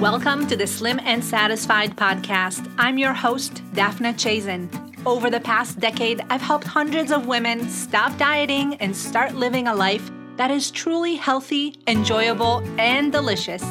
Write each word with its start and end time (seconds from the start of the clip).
Welcome 0.00 0.46
to 0.48 0.56
the 0.56 0.66
Slim 0.66 1.00
and 1.04 1.24
Satisfied 1.24 1.96
podcast. 1.96 2.70
I'm 2.76 2.98
your 2.98 3.14
host, 3.14 3.62
Daphna 3.72 4.12
Chazen. 4.12 4.68
Over 5.06 5.30
the 5.30 5.40
past 5.40 5.80
decade, 5.80 6.22
I've 6.28 6.42
helped 6.42 6.66
hundreds 6.66 7.10
of 7.10 7.26
women 7.26 7.66
stop 7.70 8.18
dieting 8.18 8.74
and 8.74 8.94
start 8.94 9.36
living 9.36 9.68
a 9.68 9.74
life 9.74 10.10
that 10.36 10.50
is 10.50 10.70
truly 10.70 11.16
healthy, 11.16 11.76
enjoyable, 11.86 12.62
and 12.78 13.10
delicious. 13.10 13.64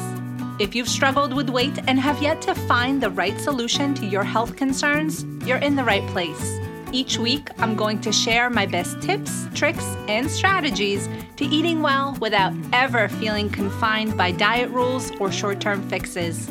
If 0.58 0.74
you've 0.74 0.88
struggled 0.88 1.32
with 1.32 1.48
weight 1.48 1.78
and 1.86 2.00
have 2.00 2.20
yet 2.20 2.42
to 2.42 2.56
find 2.56 3.00
the 3.00 3.10
right 3.10 3.38
solution 3.40 3.94
to 3.94 4.04
your 4.04 4.24
health 4.24 4.56
concerns, 4.56 5.24
you're 5.46 5.58
in 5.58 5.76
the 5.76 5.84
right 5.84 6.06
place. 6.08 6.58
Each 6.92 7.18
week, 7.18 7.48
I'm 7.58 7.74
going 7.74 8.00
to 8.02 8.12
share 8.12 8.48
my 8.48 8.64
best 8.64 9.02
tips, 9.02 9.48
tricks, 9.54 9.84
and 10.08 10.30
strategies 10.30 11.08
to 11.36 11.44
eating 11.44 11.82
well 11.82 12.16
without 12.20 12.52
ever 12.72 13.08
feeling 13.08 13.50
confined 13.50 14.16
by 14.16 14.30
diet 14.30 14.70
rules 14.70 15.10
or 15.18 15.32
short 15.32 15.60
term 15.60 15.86
fixes. 15.88 16.50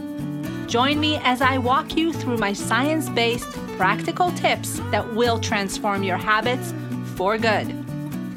Join 0.67 0.99
me 0.99 1.17
as 1.23 1.41
I 1.41 1.57
walk 1.57 1.95
you 1.95 2.11
through 2.11 2.37
my 2.37 2.51
science 2.51 3.07
based, 3.09 3.49
practical 3.77 4.31
tips 4.31 4.81
that 4.91 5.15
will 5.15 5.39
transform 5.39 6.03
your 6.03 6.17
habits 6.17 6.73
for 7.15 7.37
good. 7.37 7.73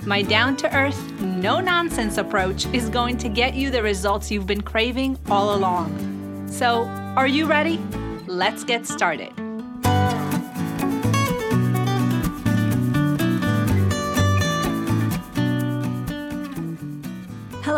My 0.06 0.22
down 0.22 0.56
to 0.58 0.74
earth, 0.74 0.98
no 1.20 1.60
nonsense 1.60 2.16
approach 2.16 2.66
is 2.66 2.88
going 2.88 3.18
to 3.18 3.28
get 3.28 3.54
you 3.54 3.70
the 3.70 3.82
results 3.82 4.30
you've 4.30 4.46
been 4.46 4.62
craving 4.62 5.18
all 5.28 5.54
along. 5.54 6.46
So, 6.48 6.84
are 7.16 7.26
you 7.26 7.46
ready? 7.46 7.78
Let's 8.26 8.62
get 8.64 8.86
started. 8.86 9.47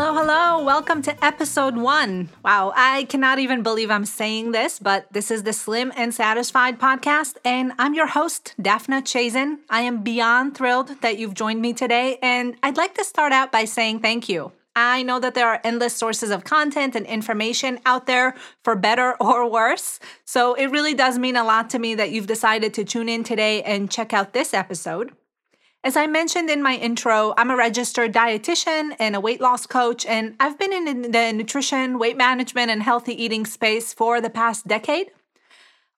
Hello, 0.02 0.14
hello. 0.14 0.64
Welcome 0.64 1.02
to 1.02 1.22
episode 1.24 1.76
one. 1.76 2.30
Wow, 2.42 2.72
I 2.74 3.04
cannot 3.04 3.38
even 3.38 3.62
believe 3.62 3.90
I'm 3.90 4.06
saying 4.06 4.52
this, 4.52 4.78
but 4.78 5.06
this 5.12 5.30
is 5.30 5.42
the 5.42 5.52
Slim 5.52 5.92
and 5.94 6.14
Satisfied 6.14 6.80
podcast, 6.80 7.36
and 7.44 7.74
I'm 7.78 7.92
your 7.92 8.06
host, 8.06 8.54
Daphna 8.58 9.02
Chazen. 9.02 9.58
I 9.68 9.82
am 9.82 10.02
beyond 10.02 10.56
thrilled 10.56 11.02
that 11.02 11.18
you've 11.18 11.34
joined 11.34 11.60
me 11.60 11.74
today, 11.74 12.18
and 12.22 12.56
I'd 12.62 12.78
like 12.78 12.94
to 12.94 13.04
start 13.04 13.32
out 13.32 13.52
by 13.52 13.66
saying 13.66 14.00
thank 14.00 14.26
you. 14.26 14.52
I 14.74 15.02
know 15.02 15.20
that 15.20 15.34
there 15.34 15.46
are 15.46 15.60
endless 15.64 15.96
sources 15.96 16.30
of 16.30 16.44
content 16.44 16.96
and 16.96 17.04
information 17.04 17.78
out 17.84 18.06
there 18.06 18.34
for 18.64 18.76
better 18.76 19.16
or 19.20 19.50
worse. 19.50 20.00
So 20.24 20.54
it 20.54 20.68
really 20.68 20.94
does 20.94 21.18
mean 21.18 21.36
a 21.36 21.44
lot 21.44 21.68
to 21.70 21.78
me 21.78 21.94
that 21.96 22.10
you've 22.10 22.26
decided 22.26 22.72
to 22.72 22.84
tune 22.84 23.10
in 23.10 23.22
today 23.22 23.62
and 23.64 23.90
check 23.90 24.14
out 24.14 24.32
this 24.32 24.54
episode. 24.54 25.12
As 25.82 25.96
I 25.96 26.06
mentioned 26.06 26.50
in 26.50 26.62
my 26.62 26.74
intro, 26.74 27.32
I'm 27.38 27.50
a 27.50 27.56
registered 27.56 28.12
dietitian 28.12 28.94
and 28.98 29.16
a 29.16 29.20
weight 29.20 29.40
loss 29.40 29.64
coach, 29.64 30.04
and 30.04 30.36
I've 30.38 30.58
been 30.58 30.74
in 30.74 31.10
the 31.10 31.32
nutrition, 31.32 31.98
weight 31.98 32.18
management, 32.18 32.70
and 32.70 32.82
healthy 32.82 33.14
eating 33.14 33.46
space 33.46 33.94
for 33.94 34.20
the 34.20 34.28
past 34.28 34.68
decade. 34.68 35.10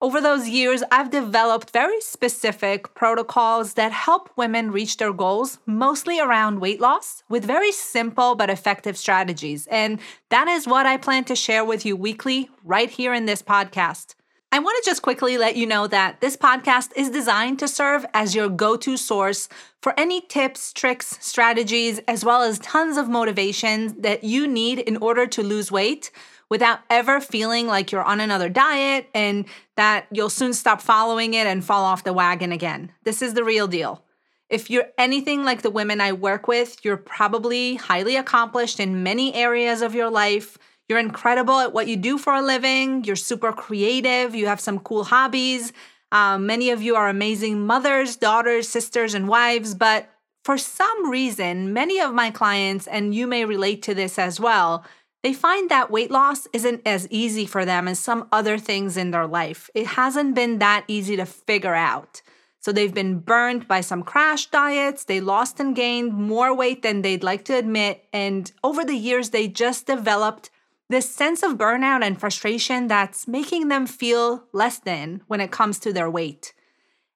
Over 0.01 0.21
those 0.21 0.49
years, 0.49 0.85
I've 0.93 1.11
developed 1.11 1.71
very 1.71 2.01
specific 2.01 2.95
protocols 2.95 3.75
that 3.75 3.91
help 3.91 4.31
women 4.37 4.71
reach 4.71 4.99
their 4.99 5.13
goals, 5.13 5.59
mostly 5.67 6.21
around 6.21 6.61
weight 6.61 6.81
loss, 6.81 7.25
with 7.29 7.45
very 7.45 7.73
simple 7.73 8.37
but 8.37 8.51
effective 8.51 8.97
strategies. 8.97 9.67
And 9.67 9.99
that 10.29 10.47
is 10.47 10.69
what 10.69 10.87
I 10.87 10.97
plan 10.97 11.25
to 11.25 11.35
share 11.35 11.65
with 11.65 11.85
you 11.85 11.97
weekly 11.97 12.51
right 12.63 12.89
here 12.91 13.13
in 13.13 13.27
this 13.27 13.43
podcast. 13.43 14.15
I 14.55 14.59
want 14.59 14.85
to 14.85 14.91
just 14.91 15.01
quickly 15.01 15.39
let 15.39 15.57
you 15.57 15.67
know 15.67 15.87
that 15.87 16.21
this 16.21 16.37
podcast 16.37 16.91
is 16.95 17.09
designed 17.09 17.59
to 17.61 17.67
serve 17.67 18.05
as 18.13 18.35
your 18.35 18.51
go 18.51 18.77
to 18.77 18.99
source 18.99 19.49
for 19.81 19.99
any 19.99 20.21
tips, 20.21 20.75
tricks, 20.75 21.17
strategies, 21.23 22.01
as 22.07 22.23
well 22.23 22.43
as 22.43 22.59
tons 22.59 22.99
of 22.99 23.09
motivation 23.09 23.99
that 24.03 24.25
you 24.25 24.47
need 24.47 24.79
in 24.81 24.99
order 24.99 25.27
to 25.27 25.43
lose 25.43 25.73
weight 25.73 26.11
without 26.51 26.81
ever 26.91 27.19
feeling 27.19 27.67
like 27.67 27.91
you're 27.91 28.03
on 28.03 28.21
another 28.21 28.51
diet 28.51 29.09
and 29.15 29.47
that 29.77 30.07
you'll 30.13 30.29
soon 30.29 30.53
stop 30.53 30.83
following 30.83 31.33
it 31.33 31.47
and 31.47 31.65
fall 31.65 31.85
off 31.85 32.05
the 32.05 32.13
wagon 32.13 32.53
again. 32.53 32.93
This 33.05 33.23
is 33.23 33.33
the 33.33 33.45
real 33.45 33.67
deal. 33.67 34.05
If 34.51 34.69
you're 34.69 34.89
anything 34.99 35.45
like 35.45 35.63
the 35.63 35.71
women 35.71 35.99
I 35.99 36.13
work 36.13 36.47
with, 36.47 36.85
you're 36.85 36.99
probably 36.99 37.77
highly 37.77 38.17
accomplished 38.17 38.81
in 38.81 39.03
many 39.03 39.35
areas 39.35 39.81
of 39.81 39.95
your 39.95 40.11
life 40.11 40.59
you're 40.93 41.01
incredible 41.01 41.59
at 41.59 41.73
what 41.73 41.89
you 41.89 41.97
do 41.97 42.19
for 42.19 42.35
a 42.35 42.43
living. 42.43 43.03
You're 43.05 43.17
super 43.17 43.51
creative. 43.51 44.35
You 44.35 44.47
have 44.47 44.61
some 44.61 44.79
cool 44.79 45.05
hobbies. 45.05 45.73
Um, 46.13 46.45
many 46.45 46.69
of 46.69 46.83
you 46.83 46.97
are 46.97 47.09
amazing 47.09 47.65
mothers, 47.65 48.17
daughters, 48.17 48.69
sisters, 48.69 49.15
and 49.15 49.27
wives. 49.27 49.75
But 49.75 50.11
for 50.45 50.59
some 50.59 51.11
reason, 51.11 51.73
many 51.73 51.99
of 51.99 52.13
my 52.13 52.31
clients, 52.31 52.87
and 52.87 53.15
you 53.15 53.27
may 53.27 53.47
relate 53.47 53.81
to 53.85 53.95
this 53.95 54.19
as 54.19 54.39
well, 54.39 54.85
they 55.23 55.33
find 55.33 55.71
that 55.71 55.91
weight 55.91 56.11
loss 56.11 56.47
isn't 56.53 56.83
as 56.85 57.09
easy 57.09 57.47
for 57.47 57.65
them 57.65 57.89
as 57.89 57.99
some 57.99 58.29
other 58.31 58.59
things 58.59 58.99
in 58.99 59.13
their 59.13 59.27
life. 59.27 59.71
It 59.75 59.87
hasn't 59.87 60.35
been 60.35 60.59
that 60.59 60.85
easy 60.89 61.17
to 61.17 61.25
figure 61.25 61.75
out. 61.75 62.21
So 62.61 62.71
they've 62.71 62.93
been 62.93 63.21
burned 63.21 63.67
by 63.67 63.81
some 63.81 64.03
crash 64.03 64.49
diets. 64.51 65.05
They 65.05 65.23
lost 65.23 65.59
and 65.59 65.75
gained 65.75 66.13
more 66.13 66.55
weight 66.55 66.83
than 66.83 67.01
they'd 67.01 67.25
like 67.25 67.47
to 67.47 67.57
admit. 67.57 68.05
And 68.13 68.53
over 68.63 68.85
the 68.85 68.95
years, 68.95 69.31
they 69.31 69.49
just 69.49 69.87
developed 69.87 70.51
this 70.93 71.09
sense 71.09 71.43
of 71.43 71.59
burnout 71.59 72.05
and 72.05 72.19
frustration 72.19 72.89
that's 72.89 73.27
making 73.27 73.69
them 73.69 73.87
feel 73.87 74.45
less 74.53 74.79
than 74.79 75.23
when 75.27 75.41
it 75.41 75.51
comes 75.51 75.79
to 75.81 75.93
their 75.93 76.11
weight. 76.11 76.55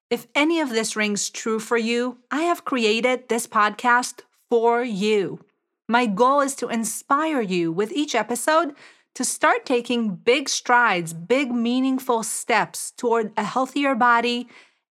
If 0.09 0.27
any 0.33 0.59
of 0.59 0.69
this 0.69 0.95
rings 0.95 1.29
true 1.29 1.59
for 1.59 1.77
you, 1.77 2.17
I 2.31 2.43
have 2.43 2.65
created 2.65 3.27
this 3.27 3.45
podcast 3.45 4.21
for 4.49 4.83
you. 4.83 5.43
My 5.87 6.05
goal 6.05 6.41
is 6.41 6.55
to 6.55 6.69
inspire 6.69 7.41
you 7.41 7.71
with 7.71 7.91
each 7.91 8.15
episode 8.15 8.73
to 9.15 9.25
start 9.25 9.65
taking 9.65 10.15
big 10.15 10.47
strides, 10.47 11.13
big 11.13 11.51
meaningful 11.51 12.23
steps 12.23 12.91
toward 12.91 13.31
a 13.35 13.43
healthier 13.43 13.95
body, 13.95 14.47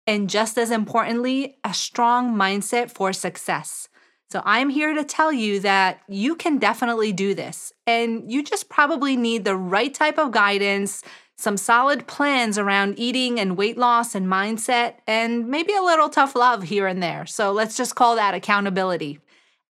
and 0.07 0.29
just 0.29 0.59
as 0.59 0.71
importantly, 0.71 1.59
a 1.65 1.73
strong 1.73 2.35
mindset 2.35 2.91
for 2.91 3.13
success. 3.13 3.89
So 4.31 4.43
I'm 4.45 4.71
here 4.71 4.93
to 4.95 5.05
tell 5.05 5.33
you 5.33 5.61
that 5.61 6.01
you 6.09 6.35
can 6.35 6.59
definitely 6.59 7.13
do 7.13 7.35
this. 7.35 7.73
And 7.87 8.31
you 8.31 8.43
just 8.43 8.69
probably 8.69 9.17
need 9.17 9.45
the 9.45 9.57
right 9.57 9.95
type 9.95 10.19
of 10.19 10.33
guidance, 10.33 11.03
some 11.39 11.57
solid 11.57 12.07
plans 12.07 12.59
around 12.59 12.99
eating 12.99 13.39
and 13.39 13.57
weight 13.57 13.79
loss 13.79 14.15
and 14.15 14.27
mindset, 14.27 14.95
and 15.07 15.49
maybe 15.49 15.75
a 15.75 15.83
little 15.83 16.09
tough 16.09 16.35
love 16.35 16.65
here 16.65 16.87
and 16.87 17.03
there. 17.03 17.27
So 17.27 17.53
let's 17.53 17.77
just 17.77 17.95
call 17.95 18.17
that 18.17 18.35
accountability. 18.35 19.21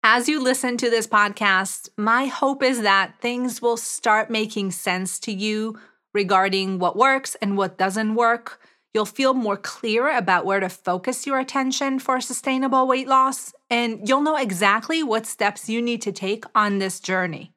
As 0.04 0.30
you 0.30 0.42
listen 0.42 0.78
to 0.78 0.90
this 0.90 1.08
podcast, 1.08 1.90
my 1.98 2.26
hope 2.26 2.62
is 2.62 2.84
that 2.84 3.16
things 3.20 3.62
will 3.62 3.78
start 3.78 4.30
making 4.30 4.72
sense 4.72 5.20
to 5.22 5.32
you 5.32 5.80
regarding 6.14 6.80
what 6.80 6.96
works 6.96 7.36
and 7.42 7.58
what 7.58 7.78
doesn't 7.78 8.16
work 8.16 8.62
You'll 8.96 9.06
feel 9.06 9.34
more 9.34 9.58
clear 9.58 10.10
about 10.10 10.46
where 10.46 10.62
to 10.62 10.70
focus 10.70 11.28
your 11.28 11.38
attention 11.38 12.00
for 12.00 12.22
sustainable 12.22 12.88
weight 12.88 13.10
loss, 13.10 13.54
and 13.70 14.08
you'll 14.08 14.22
know 14.22 14.38
exactly 14.38 15.04
what 15.04 15.26
steps 15.26 15.68
you 15.68 15.82
need 15.82 16.02
to 16.04 16.14
take 16.14 16.46
on 16.56 16.80
this 16.80 17.02
journey. 17.02 17.52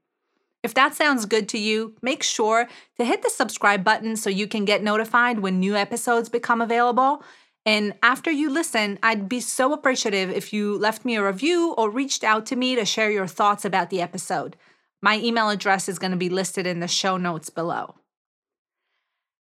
If 0.65 0.75
that 0.75 0.97
sounds 0.97 1.27
good 1.27 1.49
to 1.51 1.59
you, 1.59 1.95
make 2.03 2.25
sure 2.25 2.67
to 2.97 3.05
hit 3.05 3.23
the 3.23 3.31
subscribe 3.31 3.85
button 3.85 4.17
so 4.17 4.29
you 4.29 4.49
can 4.49 4.65
get 4.65 4.83
notified 4.83 5.39
when 5.39 5.61
new 5.61 5.77
episodes 5.77 6.29
become 6.29 6.61
available. 6.61 7.23
And 7.65 7.95
after 8.03 8.33
you 8.33 8.51
listen, 8.51 8.99
I'd 9.01 9.29
be 9.29 9.39
so 9.39 9.73
appreciative 9.73 10.31
if 10.31 10.53
you 10.53 10.77
left 10.77 11.05
me 11.05 11.15
a 11.15 11.25
review 11.25 11.73
or 11.79 11.89
reached 11.89 12.25
out 12.25 12.47
to 12.47 12.57
me 12.57 12.75
to 12.75 12.85
share 12.85 13.13
your 13.13 13.29
thoughts 13.29 13.65
about 13.65 13.91
the 13.91 14.03
episode. 14.03 14.57
My 15.01 15.21
email 15.21 15.51
address 15.51 15.89
is 15.89 16.01
going 16.01 16.11
to 16.11 16.17
be 16.17 16.31
listed 16.31 16.67
in 16.67 16.81
the 16.81 16.89
show 16.89 17.17
notes 17.17 17.49
below. 17.49 17.95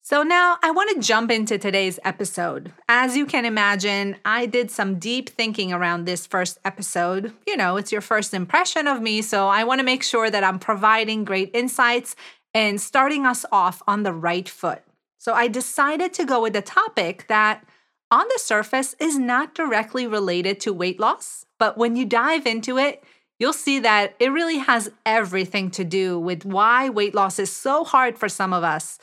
So, 0.06 0.22
now 0.22 0.58
I 0.62 0.70
want 0.70 0.90
to 0.90 1.00
jump 1.00 1.30
into 1.30 1.56
today's 1.56 1.98
episode. 2.04 2.74
As 2.90 3.16
you 3.16 3.24
can 3.24 3.46
imagine, 3.46 4.16
I 4.22 4.44
did 4.44 4.70
some 4.70 4.98
deep 4.98 5.30
thinking 5.30 5.72
around 5.72 6.04
this 6.04 6.26
first 6.26 6.58
episode. 6.62 7.32
You 7.46 7.56
know, 7.56 7.78
it's 7.78 7.90
your 7.90 8.02
first 8.02 8.34
impression 8.34 8.86
of 8.86 9.00
me, 9.00 9.22
so 9.22 9.48
I 9.48 9.64
want 9.64 9.78
to 9.78 9.82
make 9.82 10.02
sure 10.02 10.28
that 10.28 10.44
I'm 10.44 10.58
providing 10.58 11.24
great 11.24 11.52
insights 11.54 12.16
and 12.52 12.78
starting 12.78 13.24
us 13.24 13.46
off 13.50 13.80
on 13.86 14.02
the 14.02 14.12
right 14.12 14.46
foot. 14.46 14.82
So, 15.16 15.32
I 15.32 15.48
decided 15.48 16.12
to 16.12 16.26
go 16.26 16.42
with 16.42 16.54
a 16.54 16.60
topic 16.60 17.24
that, 17.28 17.64
on 18.10 18.26
the 18.28 18.38
surface, 18.38 18.94
is 19.00 19.18
not 19.18 19.54
directly 19.54 20.06
related 20.06 20.60
to 20.60 20.74
weight 20.74 21.00
loss, 21.00 21.46
but 21.58 21.78
when 21.78 21.96
you 21.96 22.04
dive 22.04 22.46
into 22.46 22.76
it, 22.76 23.02
you'll 23.38 23.54
see 23.54 23.78
that 23.78 24.16
it 24.20 24.28
really 24.28 24.58
has 24.58 24.90
everything 25.06 25.70
to 25.70 25.82
do 25.82 26.20
with 26.20 26.44
why 26.44 26.90
weight 26.90 27.14
loss 27.14 27.38
is 27.38 27.50
so 27.50 27.84
hard 27.84 28.18
for 28.18 28.28
some 28.28 28.52
of 28.52 28.62
us 28.62 28.98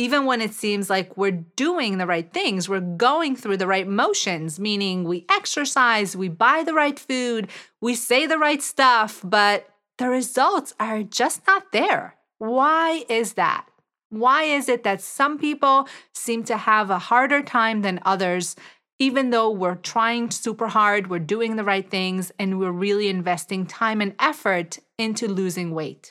even 0.00 0.24
when 0.24 0.40
it 0.40 0.54
seems 0.54 0.88
like 0.88 1.14
we're 1.18 1.44
doing 1.56 1.98
the 1.98 2.06
right 2.06 2.32
things, 2.32 2.70
we're 2.70 2.80
going 2.80 3.36
through 3.36 3.58
the 3.58 3.66
right 3.66 3.86
motions, 3.86 4.58
meaning 4.58 5.04
we 5.04 5.26
exercise, 5.30 6.16
we 6.16 6.26
buy 6.26 6.64
the 6.64 6.72
right 6.72 6.98
food, 6.98 7.48
we 7.82 7.94
say 7.94 8.24
the 8.24 8.38
right 8.38 8.62
stuff, 8.62 9.20
but 9.22 9.68
the 9.98 10.08
results 10.08 10.72
are 10.80 11.02
just 11.02 11.46
not 11.46 11.70
there. 11.72 12.16
Why 12.38 13.04
is 13.10 13.34
that? 13.34 13.66
Why 14.08 14.44
is 14.44 14.70
it 14.70 14.84
that 14.84 15.02
some 15.02 15.38
people 15.38 15.86
seem 16.14 16.44
to 16.44 16.56
have 16.56 16.88
a 16.88 16.98
harder 16.98 17.42
time 17.42 17.82
than 17.82 18.00
others, 18.06 18.56
even 18.98 19.28
though 19.28 19.50
we're 19.50 19.74
trying 19.74 20.30
super 20.30 20.68
hard, 20.68 21.10
we're 21.10 21.18
doing 21.18 21.56
the 21.56 21.64
right 21.64 21.90
things, 21.90 22.32
and 22.38 22.58
we're 22.58 22.72
really 22.72 23.08
investing 23.08 23.66
time 23.66 24.00
and 24.00 24.14
effort 24.18 24.78
into 24.96 25.28
losing 25.28 25.72
weight? 25.72 26.10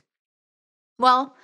Well, 0.99 1.35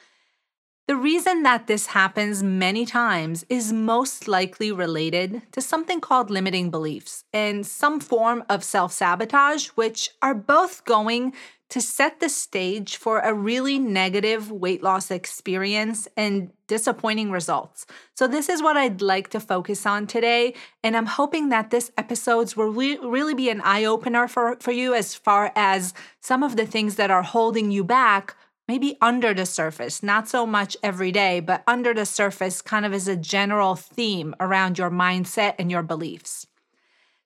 The 0.88 0.96
reason 0.96 1.42
that 1.42 1.66
this 1.66 1.88
happens 1.88 2.44
many 2.44 2.86
times 2.86 3.44
is 3.50 3.74
most 3.74 4.28
likely 4.28 4.72
related 4.72 5.42
to 5.54 5.60
something 5.60 6.00
called 6.00 6.30
limiting 6.30 6.70
beliefs 6.70 7.24
and 7.34 7.66
some 7.66 8.00
form 8.00 8.44
of 8.50 8.64
self 8.64 8.94
sabotage, 8.94 9.70
which 9.70 10.12
are 10.22 10.36
both 10.36 10.86
going 10.86 11.34
to 11.70 11.82
set 11.82 12.20
the 12.20 12.30
stage 12.30 12.98
for 12.98 13.18
a 13.22 13.34
really 13.34 13.80
negative 13.80 14.52
weight 14.52 14.84
loss 14.84 15.10
experience 15.10 16.08
and 16.16 16.52
disappointing 16.68 17.32
results. 17.32 17.88
So, 18.14 18.28
this 18.28 18.48
is 18.48 18.62
what 18.62 18.78
I'd 18.78 19.02
like 19.02 19.30
to 19.30 19.40
focus 19.40 19.88
on 19.88 20.06
today. 20.06 20.54
And 20.84 20.96
I'm 20.96 21.08
hoping 21.08 21.50
that 21.50 21.72
this 21.72 21.92
episodes 21.98 22.56
will 22.56 22.70
re- 22.70 23.00
really 23.00 23.34
be 23.34 23.50
an 23.50 23.62
eye 23.62 23.86
opener 23.86 24.28
for, 24.28 24.58
for 24.60 24.72
you 24.72 24.94
as 24.94 25.16
far 25.16 25.52
as 25.56 25.96
some 26.22 26.44
of 26.44 26.58
the 26.58 26.68
things 26.68 26.96
that 26.98 27.10
are 27.10 27.24
holding 27.24 27.72
you 27.72 27.84
back 27.84 28.36
maybe 28.68 28.98
under 29.02 29.34
the 29.34 29.46
surface, 29.46 30.02
not 30.02 30.28
so 30.28 30.46
much 30.46 30.76
every 30.82 31.12
day, 31.12 31.40
but 31.40 31.64
under 31.68 31.94
the 31.94 32.06
surface, 32.06 32.62
kind 32.62 32.86
of 32.86 32.94
as 32.94 33.08
a 33.08 33.16
general 33.16 33.76
theme 33.76 34.36
around 34.40 34.78
your 34.78 34.90
mindset 34.90 35.56
and 35.60 35.70
your 35.70 35.84
beliefs. 35.84 36.48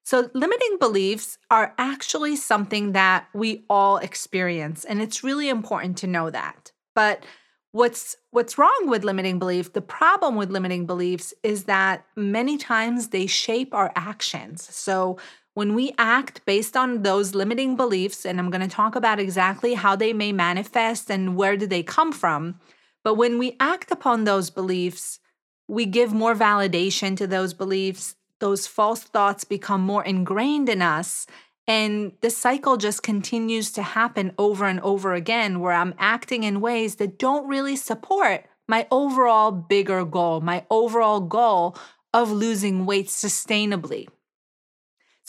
So, 0.04 0.30
limiting 0.34 0.78
beliefs 0.80 1.38
are 1.52 1.74
actually 1.78 2.36
something 2.36 2.94
that 2.94 3.28
we 3.34 3.64
all 3.70 3.98
experience, 3.98 4.84
and 4.84 5.02
it's 5.02 5.24
really 5.24 5.50
important 5.50 5.98
to 6.00 6.08
know 6.08 6.30
that. 6.30 6.72
But 6.96 7.24
what's 7.72 8.16
what's 8.32 8.58
wrong 8.58 8.86
with 8.88 9.04
limiting 9.04 9.38
belief 9.38 9.74
the 9.74 9.82
problem 9.82 10.36
with 10.36 10.50
limiting 10.50 10.88
beliefs 10.88 11.34
is 11.44 11.66
that 11.66 12.04
many 12.16 12.58
times 12.58 13.10
they 13.10 13.28
shape 13.28 13.74
our 13.76 13.92
actions 13.96 14.68
so 14.76 15.18
when 15.60 15.76
we 15.76 15.94
act 15.98 16.46
based 16.46 16.78
on 16.78 17.04
those 17.04 17.36
limiting 17.36 17.76
beliefs, 17.76 18.26
and 18.26 18.40
I'm 18.40 18.50
going 18.50 18.62
to 18.62 18.76
talk 18.82 18.96
about 18.96 19.20
exactly 19.20 19.74
how 19.74 19.94
they 19.94 20.14
may 20.14 20.32
manifest 20.32 21.12
and 21.12 21.36
where 21.36 21.58
do 21.58 21.68
they 21.68 21.84
come 21.84 22.14
from, 22.14 22.62
but 23.04 23.16
when 23.16 23.38
we 23.38 23.58
act 23.60 23.92
upon 23.92 24.24
those 24.24 24.50
beliefs, 24.50 25.20
we 25.68 25.86
give 25.86 26.14
more 26.14 26.34
validation 26.34 27.18
to 27.18 27.28
those 27.28 27.54
beliefs. 27.54 28.16
Those 28.40 28.68
false 28.68 29.04
thoughts 29.04 29.44
become 29.44 29.82
more 29.82 30.02
ingrained 30.02 30.70
in 30.70 30.82
us. 30.82 31.28
And 31.68 32.14
the 32.22 32.30
cycle 32.30 32.78
just 32.78 33.04
continues 33.04 33.70
to 33.74 33.84
happen 33.84 34.32
over 34.38 34.64
and 34.66 34.80
over 34.80 35.14
again, 35.14 35.60
where 35.60 35.74
I'm 35.74 35.94
acting 36.00 36.44
in 36.44 36.62
ways 36.62 36.96
that 36.96 37.20
don't 37.20 37.50
really 37.50 37.76
support 37.76 38.46
my 38.70 38.88
overall 38.92 39.52
bigger 39.52 40.06
goal, 40.06 40.40
my 40.40 40.66
overall 40.70 41.20
goal 41.20 41.76
of 42.14 42.32
losing 42.32 42.86
weight 42.86 43.08
sustainably. 43.08 44.08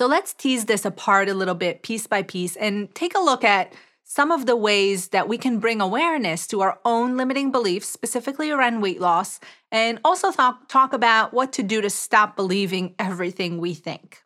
So 0.01 0.07
let's 0.07 0.33
tease 0.33 0.65
this 0.65 0.87
apart 0.87 1.29
a 1.29 1.35
little 1.35 1.55
bit, 1.55 1.83
piece 1.83 2.07
by 2.07 2.23
piece, 2.23 2.57
and 2.57 2.89
take 2.95 3.15
a 3.15 3.21
look 3.21 3.45
at 3.45 3.75
some 4.03 4.31
of 4.31 4.47
the 4.47 4.57
ways 4.57 5.09
that 5.09 5.29
we 5.29 5.37
can 5.37 5.59
bring 5.59 5.83
awareness 5.83 6.47
to 6.47 6.63
our 6.63 6.81
own 6.87 7.19
limiting 7.19 7.53
beliefs, 7.53 7.87
specifically 7.87 8.51
around 8.51 8.81
weight 8.81 8.99
loss, 8.99 9.41
and 9.71 10.01
also 10.03 10.33
talk, 10.33 10.95
about 10.95 11.35
what 11.35 11.53
to 11.53 11.63
do 11.63 11.83
to 11.83 11.91
stop 11.91 12.35
believing 12.35 12.95
everything 12.99 13.59
we 13.59 13.75
think. 13.75 14.23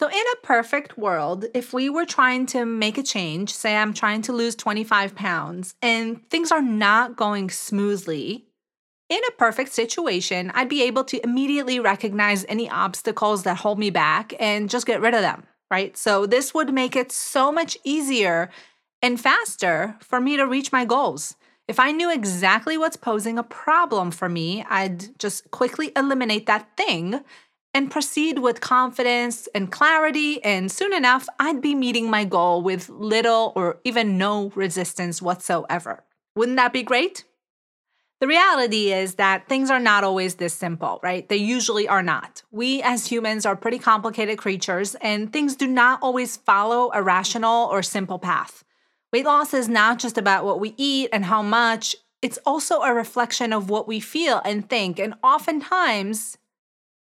So, 0.00 0.08
in 0.08 0.14
a 0.14 0.46
perfect 0.46 0.96
world, 0.96 1.44
if 1.52 1.74
we 1.74 1.90
were 1.90 2.06
trying 2.06 2.46
to 2.46 2.64
make 2.64 2.96
a 2.96 3.02
change, 3.02 3.52
say 3.52 3.76
I'm 3.76 3.92
trying 3.92 4.22
to 4.22 4.32
lose 4.32 4.54
25 4.54 5.14
pounds, 5.14 5.74
and 5.82 6.26
things 6.30 6.50
are 6.50 6.62
not 6.62 7.14
going 7.14 7.50
smoothly, 7.50 8.46
in 9.08 9.20
a 9.28 9.32
perfect 9.32 9.72
situation, 9.72 10.50
I'd 10.54 10.68
be 10.68 10.82
able 10.82 11.04
to 11.04 11.22
immediately 11.22 11.78
recognize 11.78 12.44
any 12.48 12.68
obstacles 12.68 13.44
that 13.44 13.58
hold 13.58 13.78
me 13.78 13.90
back 13.90 14.34
and 14.40 14.68
just 14.68 14.86
get 14.86 15.00
rid 15.00 15.14
of 15.14 15.22
them, 15.22 15.44
right? 15.70 15.96
So, 15.96 16.26
this 16.26 16.52
would 16.52 16.72
make 16.72 16.96
it 16.96 17.12
so 17.12 17.52
much 17.52 17.78
easier 17.84 18.50
and 19.02 19.20
faster 19.20 19.96
for 20.00 20.20
me 20.20 20.36
to 20.36 20.46
reach 20.46 20.72
my 20.72 20.84
goals. 20.84 21.36
If 21.68 21.80
I 21.80 21.90
knew 21.90 22.12
exactly 22.12 22.78
what's 22.78 22.96
posing 22.96 23.38
a 23.38 23.42
problem 23.42 24.10
for 24.10 24.28
me, 24.28 24.64
I'd 24.68 25.18
just 25.18 25.50
quickly 25.50 25.92
eliminate 25.96 26.46
that 26.46 26.76
thing 26.76 27.20
and 27.74 27.90
proceed 27.90 28.38
with 28.38 28.60
confidence 28.60 29.48
and 29.54 29.70
clarity. 29.70 30.42
And 30.42 30.70
soon 30.70 30.94
enough, 30.94 31.28
I'd 31.38 31.60
be 31.60 31.74
meeting 31.74 32.08
my 32.08 32.24
goal 32.24 32.62
with 32.62 32.88
little 32.88 33.52
or 33.54 33.78
even 33.84 34.16
no 34.16 34.50
resistance 34.54 35.20
whatsoever. 35.20 36.04
Wouldn't 36.36 36.56
that 36.56 36.72
be 36.72 36.82
great? 36.82 37.24
The 38.18 38.26
reality 38.26 38.92
is 38.92 39.16
that 39.16 39.46
things 39.46 39.70
are 39.70 39.78
not 39.78 40.02
always 40.02 40.36
this 40.36 40.54
simple, 40.54 40.98
right? 41.02 41.28
They 41.28 41.36
usually 41.36 41.86
are 41.86 42.02
not. 42.02 42.42
We 42.50 42.80
as 42.82 43.06
humans 43.06 43.44
are 43.44 43.56
pretty 43.56 43.78
complicated 43.78 44.38
creatures, 44.38 44.94
and 44.96 45.30
things 45.30 45.54
do 45.54 45.66
not 45.66 45.98
always 46.02 46.38
follow 46.38 46.90
a 46.94 47.02
rational 47.02 47.68
or 47.70 47.82
simple 47.82 48.18
path. 48.18 48.64
Weight 49.12 49.26
loss 49.26 49.52
is 49.52 49.68
not 49.68 49.98
just 49.98 50.16
about 50.16 50.46
what 50.46 50.60
we 50.60 50.74
eat 50.78 51.10
and 51.12 51.26
how 51.26 51.42
much, 51.42 51.94
it's 52.22 52.38
also 52.46 52.80
a 52.80 52.94
reflection 52.94 53.52
of 53.52 53.68
what 53.68 53.86
we 53.86 54.00
feel 54.00 54.40
and 54.44 54.68
think. 54.68 54.98
And 54.98 55.14
oftentimes, 55.22 56.38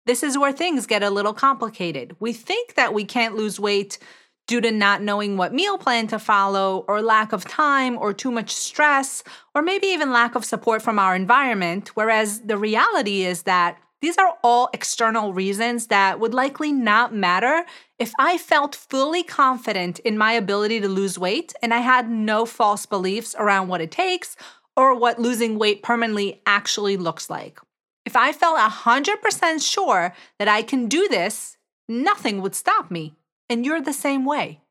this 0.05 0.23
is 0.23 0.37
where 0.37 0.53
things 0.53 0.85
get 0.85 1.03
a 1.03 1.09
little 1.09 1.33
complicated. 1.33 2.15
We 2.19 2.31
think 2.33 2.75
that 2.75 2.93
we 2.93 3.03
can't 3.03 3.35
lose 3.35 3.59
weight 3.59 3.99
due 4.47 4.61
to 4.61 4.71
not 4.71 5.01
knowing 5.01 5.37
what 5.37 5.53
meal 5.53 5.77
plan 5.77 6.07
to 6.07 6.19
follow, 6.19 6.85
or 6.87 7.01
lack 7.01 7.31
of 7.31 7.45
time, 7.45 7.97
or 7.97 8.13
too 8.13 8.31
much 8.31 8.51
stress, 8.51 9.23
or 9.55 9.61
maybe 9.61 9.87
even 9.87 10.11
lack 10.11 10.35
of 10.35 10.45
support 10.45 10.81
from 10.81 10.99
our 10.99 11.15
environment. 11.15 11.89
Whereas 11.95 12.41
the 12.41 12.57
reality 12.57 13.23
is 13.23 13.43
that 13.43 13.77
these 14.03 14.17
are 14.17 14.37
all 14.43 14.69
external 14.73 15.31
reasons 15.31 15.87
that 15.87 16.19
would 16.19 16.33
likely 16.33 16.73
not 16.73 17.15
matter 17.15 17.63
if 17.97 18.11
I 18.19 18.37
felt 18.37 18.75
fully 18.75 19.23
confident 19.23 19.99
in 19.99 20.17
my 20.17 20.33
ability 20.33 20.81
to 20.81 20.89
lose 20.89 21.17
weight 21.17 21.53
and 21.61 21.73
I 21.73 21.77
had 21.77 22.09
no 22.09 22.45
false 22.45 22.85
beliefs 22.85 23.33
around 23.39 23.69
what 23.69 23.79
it 23.79 23.91
takes 23.91 24.35
or 24.75 24.93
what 24.93 25.19
losing 25.19 25.57
weight 25.57 25.83
permanently 25.83 26.41
actually 26.45 26.97
looks 26.97 27.29
like. 27.29 27.61
If 28.05 28.17
I 28.17 28.33
felt 28.33 28.57
100% 28.59 29.71
sure 29.71 30.13
that 30.37 30.49
I 30.49 30.63
can 30.63 30.89
do 30.89 31.07
this, 31.07 31.55
nothing 31.87 32.41
would 32.41 32.55
stop 32.55 32.91
me 32.91 33.13
and 33.49 33.65
you're 33.65 33.81
the 33.81 33.93
same 33.93 34.25
way. 34.25 34.61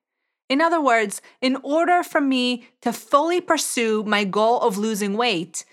In 0.48 0.60
other 0.60 0.80
words, 0.80 1.22
in 1.40 1.56
order 1.62 2.02
for 2.02 2.20
me 2.20 2.68
to 2.82 2.92
fully 2.92 3.40
pursue 3.40 4.02
my 4.04 4.24
goal 4.24 4.60
of 4.60 4.76
losing 4.76 5.16
weight, 5.16 5.64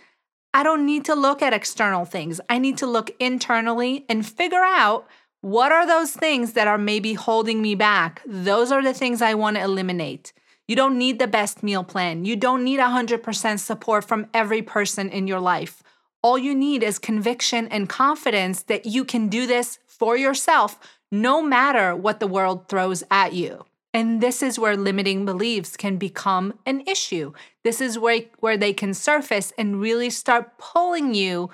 I 0.54 0.64
don't 0.64 0.86
need 0.86 1.06
to 1.06 1.16
look 1.16 1.42
at 1.42 1.54
external 1.54 2.06
things. 2.06 2.40
I 2.50 2.58
need 2.58 2.78
to 2.78 2.88
look 2.88 3.12
internally 3.20 4.06
and 4.10 4.26
figure 4.26 4.64
out 4.64 5.08
what 5.42 5.72
are 5.72 5.86
those 5.86 6.12
things 6.12 6.54
that 6.54 6.68
are 6.68 6.78
maybe 6.78 7.14
holding 7.14 7.62
me 7.62 7.76
back. 7.76 8.22
Those 8.26 8.72
are 8.72 8.82
the 8.82 8.94
things 8.94 9.22
I 9.22 9.36
want 9.36 9.58
to 9.58 9.64
eliminate. 9.64 10.34
You 10.68 10.76
don't 10.76 10.98
need 10.98 11.18
the 11.18 11.28
best 11.28 11.64
meal 11.64 11.84
plan. 11.84 12.26
You 12.26 12.36
don't 12.36 12.64
need 12.64 12.80
100% 12.80 13.60
support 13.60 14.06
from 14.06 14.28
every 14.34 14.62
person 14.62 15.10
in 15.10 15.28
your 15.28 15.40
life. 15.40 15.82
All 16.22 16.38
you 16.38 16.54
need 16.54 16.84
is 16.84 17.00
conviction 17.00 17.68
and 17.70 17.90
confidence 17.90 18.64
that 18.64 18.86
you 18.86 19.06
can 19.06 19.30
do 19.30 19.48
this 19.48 19.80
for 19.88 20.18
yourself 20.18 20.78
no 21.12 21.42
matter 21.42 21.96
what 21.96 22.20
the 22.20 22.28
world 22.28 22.68
throws 22.68 23.04
at 23.10 23.34
you. 23.34 23.66
And 23.94 24.22
this 24.22 24.44
is 24.44 24.60
where 24.60 24.78
limiting 24.78 25.26
beliefs 25.26 25.76
can 25.76 25.98
become 25.98 26.54
an 26.66 26.82
issue. 26.82 27.34
This 27.64 27.82
is 27.82 27.98
where, 27.98 28.22
where 28.40 28.58
they 28.58 28.72
can 28.72 28.94
surface 28.94 29.52
and 29.58 29.82
really 29.82 30.12
start 30.12 30.58
pulling 30.60 31.16
you 31.16 31.50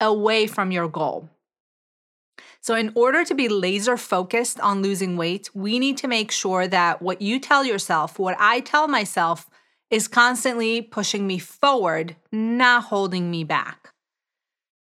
away 0.00 0.46
from 0.46 0.70
your 0.70 0.88
goal. 0.88 1.30
So, 2.60 2.74
in 2.74 2.92
order 2.94 3.24
to 3.24 3.34
be 3.34 3.48
laser 3.48 3.96
focused 3.96 4.60
on 4.60 4.82
losing 4.82 5.16
weight, 5.16 5.48
we 5.54 5.78
need 5.78 5.96
to 5.98 6.08
make 6.08 6.30
sure 6.30 6.68
that 6.68 7.00
what 7.00 7.22
you 7.22 7.40
tell 7.40 7.64
yourself, 7.64 8.18
what 8.18 8.36
I 8.38 8.60
tell 8.60 8.88
myself, 8.88 9.48
is 9.90 10.08
constantly 10.08 10.82
pushing 10.82 11.26
me 11.26 11.38
forward, 11.38 12.16
not 12.30 12.84
holding 12.84 13.30
me 13.30 13.44
back. 13.44 13.94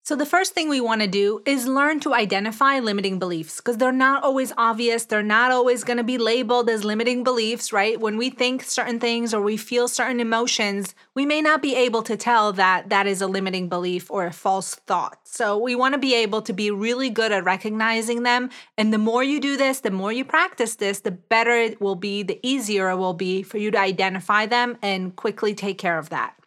So, 0.03 0.15
the 0.15 0.25
first 0.25 0.55
thing 0.55 0.67
we 0.67 0.81
want 0.81 1.01
to 1.01 1.07
do 1.07 1.43
is 1.45 1.67
learn 1.67 1.99
to 1.99 2.15
identify 2.15 2.79
limiting 2.79 3.19
beliefs 3.19 3.57
because 3.57 3.77
they're 3.77 3.91
not 3.91 4.23
always 4.23 4.51
obvious. 4.57 5.05
They're 5.05 5.21
not 5.21 5.51
always 5.51 5.83
going 5.83 5.97
to 5.97 6.03
be 6.03 6.17
labeled 6.17 6.71
as 6.71 6.83
limiting 6.83 7.23
beliefs, 7.23 7.71
right? 7.71 7.99
When 7.99 8.17
we 8.17 8.31
think 8.31 8.63
certain 8.63 8.99
things 8.99 9.31
or 9.31 9.43
we 9.43 9.57
feel 9.57 9.87
certain 9.87 10.19
emotions, 10.19 10.95
we 11.13 11.27
may 11.27 11.39
not 11.39 11.61
be 11.61 11.75
able 11.75 12.01
to 12.01 12.17
tell 12.17 12.51
that 12.53 12.89
that 12.89 13.05
is 13.05 13.21
a 13.21 13.27
limiting 13.27 13.69
belief 13.69 14.09
or 14.09 14.25
a 14.25 14.33
false 14.33 14.73
thought. 14.73 15.19
So, 15.23 15.55
we 15.55 15.75
want 15.75 15.93
to 15.93 15.99
be 15.99 16.15
able 16.15 16.41
to 16.41 16.53
be 16.53 16.71
really 16.71 17.11
good 17.11 17.31
at 17.31 17.43
recognizing 17.43 18.23
them. 18.23 18.49
And 18.79 18.91
the 18.91 18.97
more 18.97 19.23
you 19.23 19.39
do 19.39 19.55
this, 19.55 19.81
the 19.81 19.91
more 19.91 20.11
you 20.11 20.25
practice 20.25 20.73
this, 20.77 21.01
the 21.01 21.11
better 21.11 21.51
it 21.51 21.79
will 21.79 21.95
be, 21.95 22.23
the 22.23 22.39
easier 22.41 22.89
it 22.89 22.95
will 22.95 23.13
be 23.13 23.43
for 23.43 23.59
you 23.59 23.69
to 23.69 23.79
identify 23.79 24.47
them 24.47 24.79
and 24.81 25.15
quickly 25.15 25.53
take 25.53 25.77
care 25.77 25.99
of 25.99 26.09
that. 26.09 26.40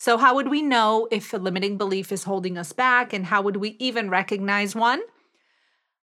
So, 0.00 0.16
how 0.16 0.34
would 0.34 0.48
we 0.48 0.62
know 0.62 1.08
if 1.10 1.34
a 1.34 1.36
limiting 1.36 1.76
belief 1.76 2.10
is 2.10 2.24
holding 2.24 2.56
us 2.56 2.72
back, 2.72 3.12
and 3.12 3.26
how 3.26 3.42
would 3.42 3.56
we 3.56 3.76
even 3.78 4.08
recognize 4.08 4.74
one? 4.74 5.02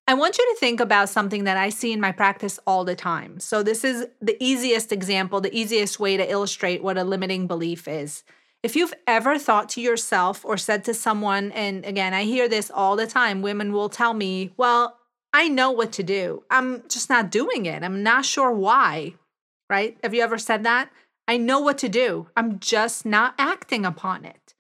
I 0.08 0.14
want 0.14 0.38
you 0.38 0.46
to 0.46 0.60
think 0.60 0.80
about 0.80 1.10
something 1.10 1.46
that 1.46 1.58
I 1.58 1.70
see 1.70 1.92
in 1.92 2.00
my 2.00 2.12
practice 2.12 2.60
all 2.68 2.86
the 2.86 2.96
time. 2.96 3.40
So, 3.40 3.64
this 3.64 3.84
is 3.84 4.06
the 4.22 4.38
easiest 4.40 4.92
example, 4.92 5.42
the 5.42 5.58
easiest 5.58 6.00
way 6.00 6.16
to 6.16 6.32
illustrate 6.32 6.84
what 6.84 7.00
a 7.00 7.04
limiting 7.04 7.48
belief 7.48 7.88
is. 7.88 8.24
If 8.62 8.76
you've 8.76 8.94
ever 9.08 9.40
thought 9.40 9.68
to 9.70 9.82
yourself 9.82 10.46
or 10.46 10.58
said 10.58 10.84
to 10.84 10.94
someone, 10.94 11.52
and 11.54 11.84
again, 11.84 12.14
I 12.14 12.26
hear 12.26 12.48
this 12.48 12.70
all 12.70 12.98
the 12.98 13.08
time, 13.08 13.42
women 13.42 13.74
will 13.74 13.90
tell 13.90 14.14
me, 14.14 14.54
Well, 14.58 14.96
I 15.34 15.48
know 15.48 15.72
what 15.72 15.92
to 15.94 16.04
do. 16.04 16.44
I'm 16.52 16.88
just 16.88 17.10
not 17.10 17.32
doing 17.32 17.66
it. 17.66 17.82
I'm 17.82 18.04
not 18.04 18.26
sure 18.26 18.52
why. 18.52 19.16
Right? 19.72 19.98
Have 20.04 20.14
you 20.14 20.22
ever 20.22 20.38
said 20.38 20.66
that? 20.66 20.92
I 21.28 21.38
know 21.38 21.60
what 21.60 21.78
to 21.80 21.90
do. 21.90 22.30
I'm 22.38 22.60
just 22.60 23.06
not 23.06 23.36
acting 23.38 23.86
upon 23.86 24.24
it. 24.24 24.54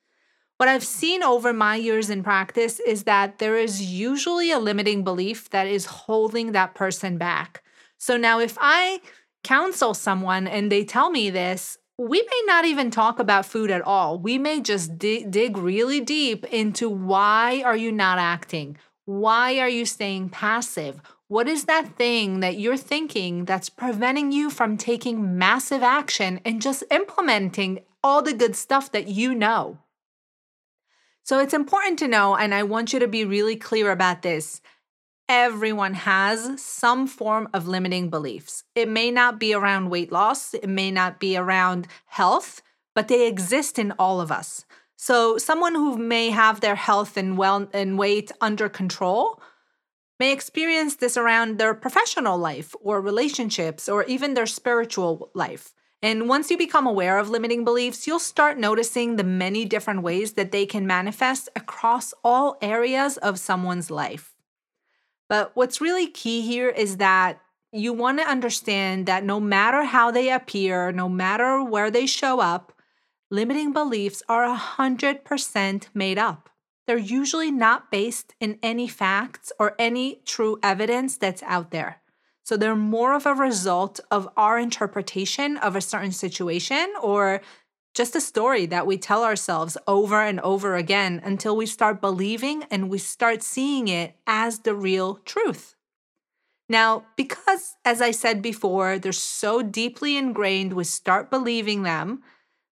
What 0.58 0.68
I've 0.68 0.84
seen 0.84 1.22
over 1.24 1.54
my 1.54 1.76
years 1.76 2.10
in 2.10 2.24
practice 2.24 2.80
is 2.80 3.04
that 3.04 3.38
there 3.38 3.56
is 3.58 3.82
usually 3.82 4.52
a 4.52 4.60
limiting 4.60 5.04
belief 5.04 5.50
that 5.52 5.68
is 5.68 5.86
holding 5.86 6.52
that 6.52 6.74
person 6.74 7.18
back. 7.18 7.64
So 8.00 8.18
now, 8.18 8.40
if 8.40 8.58
I 8.60 9.02
counsel 9.44 9.94
someone 9.94 10.48
and 10.48 10.72
they 10.72 10.84
tell 10.84 11.10
me 11.10 11.30
this, 11.30 11.78
we 11.98 12.22
may 12.22 12.42
not 12.46 12.66
even 12.66 12.92
talk 12.92 13.20
about 13.20 13.46
food 13.46 13.72
at 13.72 13.82
all. 13.82 14.20
We 14.20 14.38
may 14.38 14.62
just 14.62 14.98
dig, 14.98 15.32
dig 15.32 15.58
really 15.58 16.02
deep 16.02 16.44
into 16.46 16.90
why 16.90 17.64
are 17.64 17.78
you 17.78 17.92
not 17.92 18.20
acting? 18.20 18.78
Why 19.06 19.60
are 19.60 19.70
you 19.70 19.86
staying 19.86 20.30
passive? 20.30 21.02
What 21.30 21.50
is 21.50 21.66
that 21.66 21.98
thing 21.98 22.40
that 22.40 22.58
you're 22.58 22.78
thinking 22.78 23.44
that's 23.44 23.68
preventing 23.68 24.32
you 24.32 24.50
from 24.50 24.78
taking 24.78 25.38
massive 25.38 25.84
action 25.84 26.40
and 26.46 26.62
just 26.62 26.86
implementing 26.90 27.80
all 28.02 28.22
the 28.22 28.34
good 28.34 28.56
stuff 28.56 28.92
that 28.94 29.10
you 29.10 29.36
know? 29.36 29.80
So 31.24 31.40
it's 31.40 31.54
important 31.54 32.00
to 32.00 32.08
know, 32.08 32.38
and 32.38 32.54
I 32.54 32.64
want 32.64 32.94
you 32.94 33.00
to 33.00 33.10
be 33.10 33.26
really 33.26 33.58
clear 33.58 33.92
about 33.92 34.22
this. 34.22 34.62
Everyone 35.28 35.96
has 35.96 36.62
some 36.62 37.06
form 37.06 37.50
of 37.54 37.68
limiting 37.68 38.10
beliefs. 38.10 38.64
It 38.74 38.88
may 38.88 39.12
not 39.12 39.38
be 39.38 39.54
around 39.54 39.90
weight 39.90 40.14
loss, 40.14 40.54
it 40.54 40.70
may 40.70 40.92
not 40.92 41.20
be 41.20 41.36
around 41.36 41.88
health, 42.06 42.62
but 42.96 43.10
they 43.10 43.28
exist 43.28 43.78
in 43.78 43.92
all 44.00 44.22
of 44.22 44.32
us. 44.32 44.64
So, 44.96 45.38
someone 45.38 45.76
who 45.76 45.98
may 45.98 46.30
have 46.30 46.62
their 46.62 46.76
health 46.76 47.18
and 47.18 47.38
well 47.38 47.68
and 47.74 48.00
weight 48.00 48.32
under 48.40 48.70
control 48.70 49.42
may 50.20 50.32
experience 50.32 50.96
this 50.96 51.18
around 51.18 51.58
their 51.58 51.74
professional 51.74 52.38
life 52.38 52.76
or 52.82 53.02
relationships 53.02 53.88
or 53.88 54.04
even 54.06 54.34
their 54.34 54.46
spiritual 54.46 55.30
life. 55.34 55.74
And 56.02 56.30
once 56.30 56.52
you 56.52 56.58
become 56.58 56.86
aware 56.86 57.18
of 57.18 57.30
limiting 57.30 57.64
beliefs, 57.64 58.06
you'll 58.06 58.20
start 58.20 58.58
noticing 58.58 59.16
the 59.16 59.24
many 59.24 59.66
different 59.66 60.04
ways 60.04 60.34
that 60.34 60.52
they 60.52 60.66
can 60.66 60.86
manifest 60.86 61.50
across 61.56 62.14
all 62.24 62.58
areas 62.62 63.18
of 63.18 63.40
someone's 63.40 63.90
life. 63.90 64.36
But 65.28 65.52
what's 65.56 65.82
really 65.82 66.08
key 66.08 66.42
here 66.42 66.70
is 66.70 66.98
that 66.98 67.42
you 67.72 67.94
want 67.94 68.20
to 68.20 68.30
understand 68.30 69.08
that 69.08 69.24
no 69.24 69.40
matter 69.40 69.84
how 69.84 70.12
they 70.12 70.32
appear, 70.32 70.92
no 70.92 71.10
matter 71.10 71.64
where 71.64 71.92
they 71.92 72.06
show 72.06 72.40
up, 72.40 72.74
limiting 73.30 73.74
beliefs 73.74 74.24
are 74.30 74.48
100% 74.56 75.88
made 75.94 76.18
up. 76.18 76.50
They're 76.88 76.98
usually 76.98 77.52
not 77.52 77.92
based 77.92 78.34
in 78.40 78.58
any 78.64 78.88
facts 78.88 79.52
or 79.60 79.76
any 79.78 80.22
true 80.26 80.58
evidence 80.64 81.18
that's 81.18 81.44
out 81.44 81.72
there. 81.72 82.02
So 82.44 82.56
they're 82.56 82.78
more 82.78 83.14
of 83.14 83.26
a 83.26 83.34
result 83.34 84.00
of 84.10 84.30
our 84.38 84.58
interpretation 84.58 85.58
of 85.58 85.76
a 85.76 85.82
certain 85.82 86.14
situation 86.14 86.94
or 87.02 87.42
just 87.94 88.16
a 88.16 88.22
story 88.22 88.66
that 88.68 88.88
we 88.88 88.98
tell 88.98 89.24
ourselves 89.24 89.76
over 89.86 90.22
and 90.22 90.40
over 90.40 90.76
again 90.76 91.20
until 91.26 91.58
we 91.58 91.66
start 91.66 92.00
believing 92.00 92.64
and 92.72 92.90
we 92.90 93.00
start 93.00 93.44
seeing 93.44 93.90
it 93.90 94.16
as 94.26 94.60
the 94.60 94.74
real 94.74 95.16
truth. 95.26 95.76
Now, 96.70 97.06
because, 97.16 97.76
as 97.84 98.02
I 98.02 98.12
said 98.12 98.42
before, 98.42 99.00
they're 99.00 99.12
so 99.12 99.62
deeply 99.62 100.16
ingrained, 100.16 100.74
we 100.74 100.84
start 100.84 101.30
believing 101.30 101.84
them, 101.84 102.24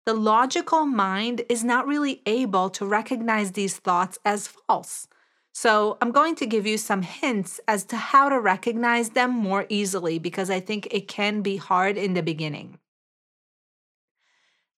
the 0.05 0.13
logical 0.13 0.85
mind 0.85 1.43
is 1.49 1.63
not 1.63 1.87
really 1.87 2.21
able 2.25 2.69
to 2.71 2.85
recognize 2.85 3.51
these 3.51 3.77
thoughts 3.77 4.17
as 4.25 4.47
false. 4.47 5.07
So, 5.55 5.97
I'm 6.01 6.11
going 6.11 6.35
to 6.35 6.47
give 6.47 6.65
you 6.65 6.79
some 6.79 7.03
hints 7.03 7.59
as 7.67 7.83
to 7.85 7.95
how 7.95 8.27
to 8.29 8.39
recognize 8.39 9.11
them 9.11 9.31
more 9.31 9.67
easily 9.69 10.17
because 10.17 10.49
I 10.49 10.59
think 10.59 10.87
it 10.89 11.07
can 11.07 11.41
be 11.41 11.57
hard 11.57 11.95
in 11.95 12.15
the 12.15 12.23
beginning. 12.23 12.79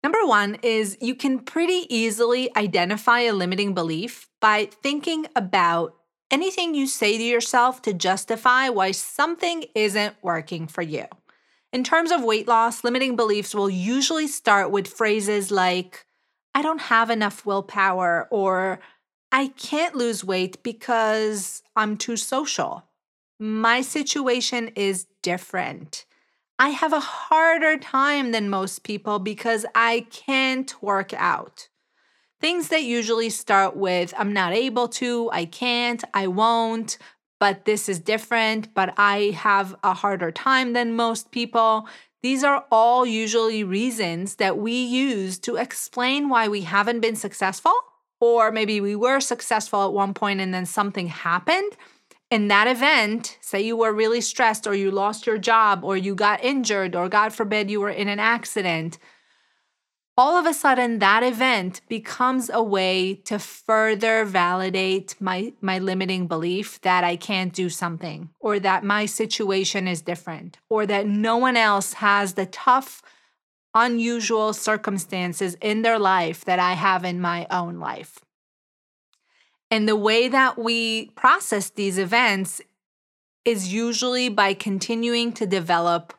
Number 0.04 0.24
one 0.26 0.58
is 0.62 0.98
you 1.02 1.16
can 1.16 1.40
pretty 1.40 1.88
easily 1.90 2.56
identify 2.56 3.22
a 3.22 3.32
limiting 3.32 3.74
belief 3.74 4.30
by 4.40 4.66
thinking 4.84 5.26
about 5.36 5.96
anything 6.30 6.76
you 6.76 6.86
say 6.86 7.18
to 7.18 7.24
yourself 7.24 7.82
to 7.84 7.94
justify 7.94 8.70
why 8.70 8.92
something 8.92 9.66
isn't 9.74 10.16
working 10.22 10.68
for 10.68 10.82
you. 10.82 11.06
In 11.76 11.84
terms 11.84 12.10
of 12.10 12.24
weight 12.24 12.48
loss, 12.48 12.86
limiting 12.86 13.18
beliefs 13.18 13.54
will 13.54 13.70
usually 13.70 14.28
start 14.28 14.72
with 14.72 14.88
phrases 14.88 15.52
like, 15.52 16.06
I 16.54 16.62
don't 16.62 16.80
have 16.80 17.10
enough 17.10 17.46
willpower, 17.46 18.30
or 18.32 18.80
I 19.30 19.48
can't 19.48 19.94
lose 19.94 20.24
weight 20.24 20.64
because 20.64 21.64
I'm 21.76 21.98
too 21.98 22.16
social. 22.16 22.86
My 23.42 23.82
situation 23.82 24.70
is 24.78 25.08
different. 25.22 26.06
I 26.58 26.70
have 26.70 26.94
a 26.94 27.02
harder 27.02 27.78
time 27.78 28.32
than 28.32 28.50
most 28.50 28.84
people 28.86 29.20
because 29.20 29.66
I 29.76 30.08
can't 30.12 30.82
work 30.82 31.14
out. 31.14 31.68
Things 32.40 32.70
that 32.70 32.84
usually 32.84 33.30
start 33.30 33.76
with 33.76 34.14
I'm 34.18 34.32
not 34.32 34.54
able 34.54 34.88
to, 34.88 35.30
I 35.34 35.44
can't, 35.44 36.02
I 36.14 36.28
won't, 36.28 36.98
but 37.40 37.66
this 37.66 37.90
is 37.90 38.00
different, 38.00 38.74
but 38.74 38.94
I 38.98 39.36
have 39.38 39.76
a 39.84 39.94
harder 39.94 40.32
time 40.32 40.74
than 40.74 40.96
most 40.96 41.32
people. 41.32 41.88
These 42.24 42.44
are 42.44 42.66
all 42.72 43.06
usually 43.06 43.64
reasons 43.64 44.36
that 44.36 44.58
we 44.58 44.74
use 44.74 45.38
to 45.40 45.58
explain 45.58 46.30
why 46.30 46.48
we 46.48 46.62
haven't 46.62 47.02
been 47.02 47.16
successful 47.16 47.74
or 48.20 48.52
maybe 48.52 48.82
we 48.82 48.96
were 48.96 49.20
successful 49.20 49.86
at 49.86 49.94
one 49.94 50.14
point 50.14 50.40
and 50.40 50.54
then 50.54 50.66
something 50.66 51.08
happened. 51.08 51.74
In 52.32 52.48
that 52.48 52.68
event, 52.68 53.38
say 53.42 53.62
you 53.62 53.78
were 53.78 53.94
really 53.94 54.22
stressed 54.22 54.66
or 54.66 54.74
you 54.74 54.90
lost 54.90 55.28
your 55.28 55.38
job 55.38 55.84
or 55.84 55.96
you 55.96 56.16
got 56.16 56.44
injured 56.44 56.96
or 56.96 57.08
God 57.08 57.34
forbid 57.34 57.70
you 57.70 57.80
were 57.80 57.90
in 57.90 58.08
an 58.08 58.20
accident, 58.20 58.98
all 60.18 60.38
of 60.38 60.46
a 60.46 60.54
sudden 60.54 61.00
that 61.00 61.24
event 61.24 61.82
becomes 61.90 62.50
a 62.54 62.64
way 62.64 63.16
to 63.26 63.38
further 63.38 64.24
validate 64.24 65.16
my 65.20 65.54
my 65.62 65.78
limiting 65.78 66.28
belief 66.28 66.80
that 66.82 67.04
I 67.04 67.16
can't 67.16 67.54
do 67.54 67.70
something 67.70 68.30
or 68.40 68.60
that 68.60 68.84
my 68.84 69.06
situation 69.06 69.88
is 69.88 70.02
different 70.02 70.58
or 70.70 70.86
that 70.86 71.08
no 71.08 71.38
one 71.38 71.58
else 71.58 71.94
has 71.94 72.34
the 72.34 72.46
tough 72.46 73.02
unusual 73.74 74.54
circumstances 74.54 75.58
in 75.62 75.82
their 75.82 76.00
life 76.00 76.46
that 76.46 76.60
I 76.60 76.74
have 76.74 77.04
in 77.04 77.20
my 77.20 77.46
own 77.52 77.78
life. 77.80 78.20
And 79.70 79.88
the 79.88 79.98
way 79.98 80.30
that 80.30 80.58
we 80.58 81.08
process 81.16 81.70
these 81.70 81.98
events 81.98 82.62
is 83.44 83.74
usually 83.74 84.30
by 84.30 84.54
continuing 84.54 85.34
to 85.34 85.46
develop 85.46 86.14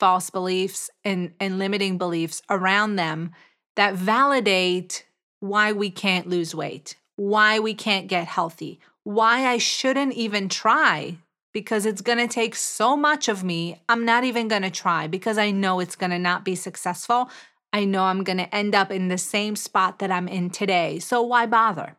false 0.00 0.30
beliefs 0.30 0.90
and, 1.04 1.32
and 1.38 1.58
limiting 1.58 1.98
beliefs 1.98 2.42
around 2.50 2.96
them 2.96 3.32
that 3.76 3.94
validate 3.94 5.06
why 5.40 5.72
we 5.72 5.90
can't 5.90 6.28
lose 6.28 6.54
weight, 6.54 6.96
why 7.16 7.58
we 7.58 7.74
can't 7.74 8.08
get 8.08 8.26
healthy, 8.26 8.80
why 9.04 9.46
I 9.46 9.58
shouldn't 9.58 10.14
even 10.14 10.48
try 10.48 11.18
because 11.52 11.86
it's 11.86 12.00
going 12.00 12.18
to 12.18 12.28
take 12.28 12.54
so 12.54 12.96
much 12.96 13.28
of 13.28 13.42
me. 13.44 13.80
I'm 13.88 14.04
not 14.04 14.24
even 14.24 14.48
going 14.48 14.62
to 14.62 14.70
try 14.70 15.06
because 15.06 15.38
I 15.38 15.50
know 15.50 15.80
it's 15.80 15.96
going 15.96 16.10
to 16.10 16.18
not 16.18 16.44
be 16.44 16.54
successful. 16.54 17.30
I 17.72 17.84
know 17.84 18.04
I'm 18.04 18.24
going 18.24 18.38
to 18.38 18.54
end 18.54 18.74
up 18.74 18.90
in 18.90 19.08
the 19.08 19.18
same 19.18 19.56
spot 19.56 19.98
that 19.98 20.10
I'm 20.10 20.28
in 20.28 20.50
today. 20.50 20.98
So 20.98 21.22
why 21.22 21.46
bother? 21.46 21.96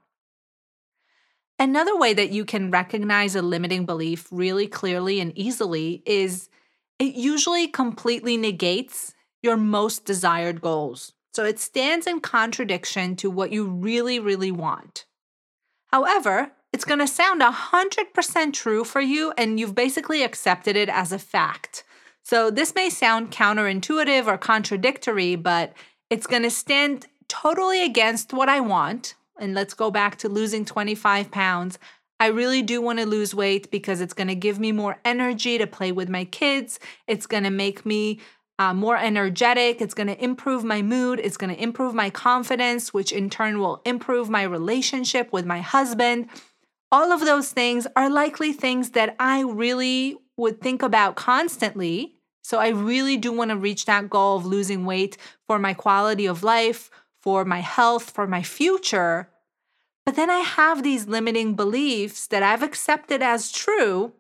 Another 1.60 1.96
way 1.98 2.13
that 2.13 2.31
you 2.31 2.43
can 2.43 2.72
recognize 2.72 3.36
a 3.36 3.41
limiting 3.41 3.86
belief 3.86 4.27
really 4.31 4.67
clearly 4.67 5.20
and 5.20 5.38
easily 5.38 6.01
is 6.05 6.50
it 7.01 7.15
usually 7.15 7.67
completely 7.67 8.38
negates 8.38 9.15
your 9.41 9.58
most 9.58 10.05
desired 10.05 10.62
goals. 10.62 11.13
So 11.34 11.43
it 11.43 11.60
stands 11.60 12.05
in 12.05 12.20
contradiction 12.20 13.15
to 13.15 13.31
what 13.31 13.51
you 13.51 13.65
really, 13.65 14.20
really 14.20 14.51
want. 14.51 15.05
However, 15.88 16.51
it's 16.72 16.86
going 16.86 17.00
to 17.00 17.08
sound 17.08 17.41
100% 17.41 18.53
true 18.53 18.84
for 18.84 19.01
you, 19.01 19.34
and 19.36 19.60
you've 19.60 19.74
basically 19.74 20.22
accepted 20.22 20.75
it 20.75 20.89
as 20.89 21.12
a 21.12 21.17
fact. 21.17 21.84
So, 22.24 22.51
this 22.51 22.75
may 22.75 22.89
sound 22.91 23.31
counterintuitive 23.31 24.27
or 24.27 24.38
contradictory, 24.38 25.36
but 25.36 25.74
it's 26.12 26.27
going 26.27 26.43
to 26.43 26.51
stand 26.51 27.08
totally 27.27 27.84
against 27.84 28.31
what 28.31 28.48
I 28.48 28.60
want. 28.60 29.15
And 29.39 29.55
let's 29.55 29.74
go 29.74 29.89
back 29.89 30.17
to 30.20 30.29
losing 30.29 30.65
25 30.65 31.31
pounds. 31.31 31.79
I 32.22 32.28
really 32.28 32.62
do 32.62 32.82
want 32.82 33.00
to 33.00 33.06
lose 33.06 33.34
weight 33.36 33.72
because 33.72 34.00
it's 34.00 34.13
going 34.13 34.28
to 34.28 34.36
give 34.36 34.60
me 34.60 34.72
more 34.72 35.00
energy 35.04 35.58
to 35.58 35.68
play 35.68 35.92
with 35.92 36.08
my 36.08 36.25
kids. 36.25 36.80
It's 37.08 37.25
going 37.25 37.44
to 37.44 37.50
make 37.50 37.86
me 37.86 38.20
uh, 38.60 38.74
more 38.74 38.96
energetic. 38.96 39.82
It's 39.82 39.96
going 39.96 40.08
to 40.08 40.24
improve 40.24 40.63
my 40.63 40.82
mood. 40.82 41.20
It's 41.20 41.38
going 41.38 41.54
to 41.54 41.62
improve 41.62 41.96
my 41.96 42.10
confidence, 42.10 42.94
which 42.94 43.12
in 43.12 43.30
turn 43.30 43.60
will 43.60 43.82
improve 43.86 44.30
my 44.30 44.44
relationship 44.44 45.34
with 45.34 45.46
my 45.46 45.60
husband 45.62 46.30
all 46.92 47.12
of 47.12 47.22
those 47.22 47.51
things 47.51 47.88
are 47.96 48.10
likely 48.10 48.51
things 48.51 48.92
that 48.92 49.16
I 49.18 49.42
really 49.44 50.18
would 50.38 50.60
think 50.60 50.84
about 50.84 51.16
constantly. 51.16 52.16
So 52.44 52.60
I 52.60 52.70
really 52.70 53.18
do 53.18 53.32
want 53.32 53.51
to 53.51 53.58
reach 53.58 53.86
that 53.86 54.10
goal 54.10 54.38
of 54.38 54.46
losing 54.46 54.86
weight 54.86 55.16
for 55.48 55.58
my 55.58 55.74
quality 55.74 56.25
of 56.25 56.44
life, 56.44 56.90
for 57.22 57.46
my 57.46 57.60
health, 57.62 58.10
for 58.10 58.28
my 58.28 58.44
future. 58.44 59.30
But 60.05 60.15
then 60.15 60.29
I 60.29 60.39
have 60.39 60.84
these 60.84 61.08
limiting 61.08 61.55
beliefs 61.55 62.27
that 62.27 62.43
I've 62.43 62.63
accepted 62.63 63.22
as 63.22 63.51
true 63.51 64.13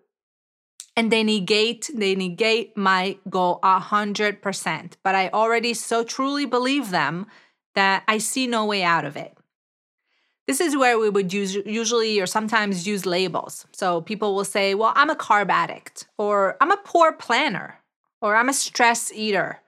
and 0.95 1.11
they 1.11 1.23
negate 1.23 1.89
they 1.95 2.15
negate 2.15 2.75
my 2.75 3.17
goal 3.29 3.59
a 3.63 3.79
hundred 3.79 4.41
percent 4.41 4.97
but 5.03 5.15
i 5.15 5.29
already 5.29 5.73
so 5.73 6.03
truly 6.03 6.45
believe 6.45 6.91
them 6.91 7.25
that 7.75 8.03
i 8.07 8.17
see 8.17 8.47
no 8.47 8.65
way 8.65 8.83
out 8.83 9.05
of 9.05 9.15
it 9.15 9.37
This 10.47 10.59
is 10.59 10.75
where 10.75 10.99
we 10.99 11.09
would 11.09 11.31
use 11.33 11.55
usually 11.55 12.19
or 12.19 12.25
sometimes 12.27 12.87
use 12.87 13.05
labels. 13.05 13.65
So 13.71 14.01
people 14.01 14.35
will 14.35 14.43
say, 14.45 14.75
"Well, 14.75 14.91
I'm 14.95 15.09
a 15.09 15.15
carb 15.15 15.49
addict," 15.49 16.07
or 16.17 16.57
"I'm 16.59 16.71
a 16.71 16.77
poor 16.91 17.13
planner," 17.13 17.79
or 18.21 18.35
"I'm 18.35 18.49
a 18.49 18.53
stress 18.53 19.11
eater." 19.13 19.61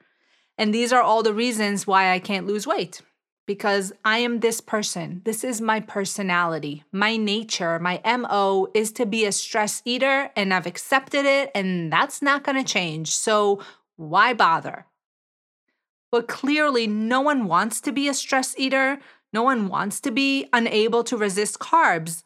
And 0.58 0.74
these 0.74 0.92
are 0.92 1.02
all 1.02 1.24
the 1.24 1.34
reasons 1.34 1.88
why 1.88 2.12
I 2.12 2.20
can't 2.20 2.48
lose 2.48 2.68
weight 2.68 3.02
because 3.46 3.92
I 4.06 4.20
am 4.20 4.40
this 4.40 4.62
person. 4.62 5.22
This 5.26 5.44
is 5.44 5.60
my 5.60 5.80
personality. 5.80 6.84
My 6.92 7.18
nature, 7.18 7.80
my 7.80 8.02
MO 8.06 8.68
is 8.74 8.92
to 8.94 9.06
be 9.06 9.26
a 9.26 9.32
stress 9.32 9.82
eater, 9.86 10.32
and 10.36 10.54
I've 10.54 10.66
accepted 10.66 11.26
it, 11.26 11.52
and 11.54 11.92
that's 11.92 12.22
not 12.22 12.44
going 12.44 12.64
to 12.64 12.74
change. 12.74 13.12
So 13.12 13.62
why 13.98 14.34
bother? 14.34 14.86
But 16.12 16.28
clearly, 16.28 16.88
no 16.88 17.22
one 17.22 17.48
wants 17.48 17.82
to 17.82 17.92
be 17.92 18.08
a 18.08 18.14
stress 18.14 18.58
eater. 18.58 19.00
No 19.34 19.44
one 19.44 19.68
wants 19.68 20.00
to 20.02 20.12
be 20.12 20.48
unable 20.54 21.04
to 21.06 21.18
resist 21.18 21.60
carbs. 21.60 22.24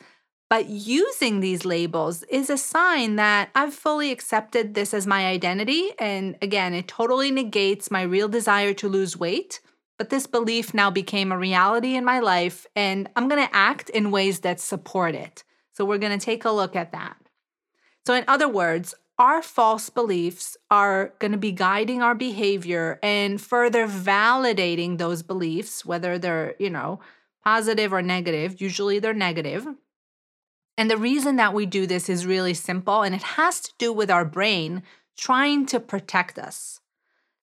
But 0.49 0.69
using 0.69 1.39
these 1.39 1.65
labels 1.65 2.23
is 2.23 2.49
a 2.49 2.57
sign 2.57 3.15
that 3.15 3.49
I've 3.55 3.73
fully 3.73 4.11
accepted 4.11 4.73
this 4.73 4.93
as 4.93 5.07
my 5.07 5.25
identity. 5.27 5.91
And 5.99 6.37
again, 6.41 6.73
it 6.73 6.87
totally 6.87 7.31
negates 7.31 7.91
my 7.91 8.01
real 8.01 8.27
desire 8.27 8.73
to 8.75 8.87
lose 8.87 9.17
weight 9.17 9.61
but 9.97 10.09
this 10.09 10.27
belief 10.27 10.73
now 10.73 10.91
became 10.91 11.31
a 11.31 11.37
reality 11.37 11.95
in 11.95 12.05
my 12.05 12.19
life, 12.19 12.65
and 12.75 13.09
I'm 13.15 13.27
to 13.45 13.55
act 13.55 13.89
in 13.89 14.11
ways 14.11 14.41
that 14.41 14.59
support 14.59 15.15
it. 15.15 15.43
So, 15.73 15.85
we're 15.85 15.97
to 16.17 16.25
take 16.25 16.45
a 16.45 16.51
look 16.51 16.75
at 16.75 16.91
that. 16.91 17.17
So, 18.05 18.13
in 18.13 18.23
other 18.27 18.47
words, 18.47 18.95
our 19.19 19.41
false 19.41 19.89
beliefs 19.89 20.55
are 20.69 21.09
to 21.31 21.37
be 21.37 21.51
guiding 21.51 22.01
our 22.01 22.13
behavior 22.13 22.99
and 23.01 23.41
further 23.41 23.87
validating 23.87 24.97
those 24.97 25.23
beliefs, 25.23 25.83
whether 25.83 26.19
they're, 26.19 26.55
you 26.59 26.69
know, 26.69 26.99
positive 27.43 27.91
or 27.91 28.01
negative. 28.01 28.61
Usually 28.61 28.99
they're 28.99 29.13
negative. 29.13 29.67
And 30.77 30.91
the 30.91 30.97
reason 30.97 31.37
that 31.37 31.55
we 31.55 31.65
do 31.65 31.87
this 31.87 32.09
is 32.09 32.27
really 32.27 32.53
simple, 32.53 33.01
and 33.01 33.15
it 33.15 33.23
has 33.23 33.59
to 33.61 33.73
do 33.79 33.91
with 33.91 34.11
our 34.11 34.25
brain 34.25 34.83
trying 35.17 35.65
to 35.67 35.79
protect 35.79 36.37
us. 36.37 36.79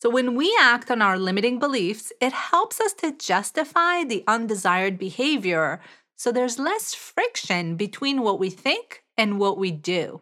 So, 0.05 0.11
when 0.11 0.35
we 0.35 0.55
act 0.61 0.91
on 0.91 1.01
our 1.01 1.19
limiting 1.19 1.59
beliefs, 1.59 2.13
it 2.21 2.35
helps 2.35 2.79
us 2.79 2.93
to 2.99 3.17
justify 3.17 4.05
the 4.05 4.23
undesired 4.27 4.99
behavior 4.99 5.81
so 6.15 6.31
there's 6.31 6.59
less 6.59 6.93
friction 6.93 7.77
between 7.77 8.21
what 8.21 8.39
we 8.39 8.51
think 8.51 9.03
and 9.17 9.39
what 9.39 9.57
we 9.57 9.71
do. 9.71 10.21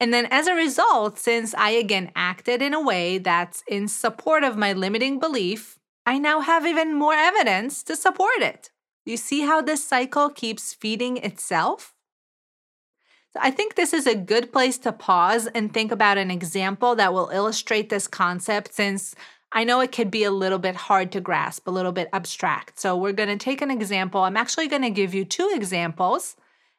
And 0.00 0.12
then, 0.12 0.26
as 0.32 0.48
a 0.48 0.54
result, 0.54 1.16
since 1.16 1.54
I 1.54 1.70
again 1.70 2.10
acted 2.16 2.60
in 2.60 2.74
a 2.74 2.82
way 2.82 3.18
that's 3.18 3.62
in 3.68 3.86
support 3.86 4.42
of 4.42 4.56
my 4.56 4.72
limiting 4.72 5.20
belief, 5.20 5.78
I 6.04 6.18
now 6.18 6.40
have 6.40 6.66
even 6.66 6.92
more 6.92 7.14
evidence 7.14 7.84
to 7.84 7.94
support 7.94 8.40
it. 8.40 8.72
You 9.06 9.16
see 9.16 9.42
how 9.42 9.62
this 9.62 9.86
cycle 9.86 10.28
keeps 10.28 10.74
feeding 10.74 11.18
itself? 11.18 11.94
So 13.32 13.40
I 13.42 13.50
think 13.50 13.74
this 13.74 13.92
is 13.92 14.06
a 14.06 14.14
good 14.14 14.52
place 14.52 14.78
to 14.78 14.92
pause 14.92 15.46
and 15.48 15.72
think 15.72 15.92
about 15.92 16.18
an 16.18 16.30
example 16.30 16.96
that 16.96 17.12
will 17.12 17.28
illustrate 17.28 17.90
this 17.90 18.08
concept 18.08 18.74
since 18.74 19.14
I 19.52 19.64
know 19.64 19.80
it 19.80 19.92
could 19.92 20.10
be 20.10 20.24
a 20.24 20.30
little 20.30 20.58
bit 20.58 20.76
hard 20.76 21.12
to 21.12 21.20
grasp, 21.20 21.66
a 21.66 21.70
little 21.70 21.92
bit 21.92 22.08
abstract. 22.12 22.78
So 22.78 22.96
we're 22.96 23.12
going 23.12 23.30
to 23.30 23.42
take 23.42 23.62
an 23.62 23.70
example. 23.70 24.22
I'm 24.22 24.36
actually 24.36 24.68
going 24.68 24.82
to 24.82 24.90
give 24.90 25.14
you 25.14 25.24
two 25.24 25.50
examples, 25.54 26.36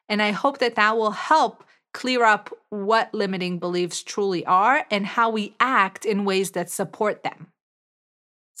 and 0.08 0.22
I 0.22 0.30
hope 0.30 0.58
that 0.58 0.76
that 0.76 0.96
will 0.96 1.10
help 1.10 1.64
clear 1.92 2.24
up 2.24 2.50
what 2.68 3.12
limiting 3.12 3.58
beliefs 3.58 4.02
truly 4.02 4.46
are 4.46 4.86
and 4.90 5.04
how 5.04 5.30
we 5.30 5.56
act 5.58 6.04
in 6.04 6.24
ways 6.24 6.52
that 6.52 6.70
support 6.70 7.24
them. 7.24 7.48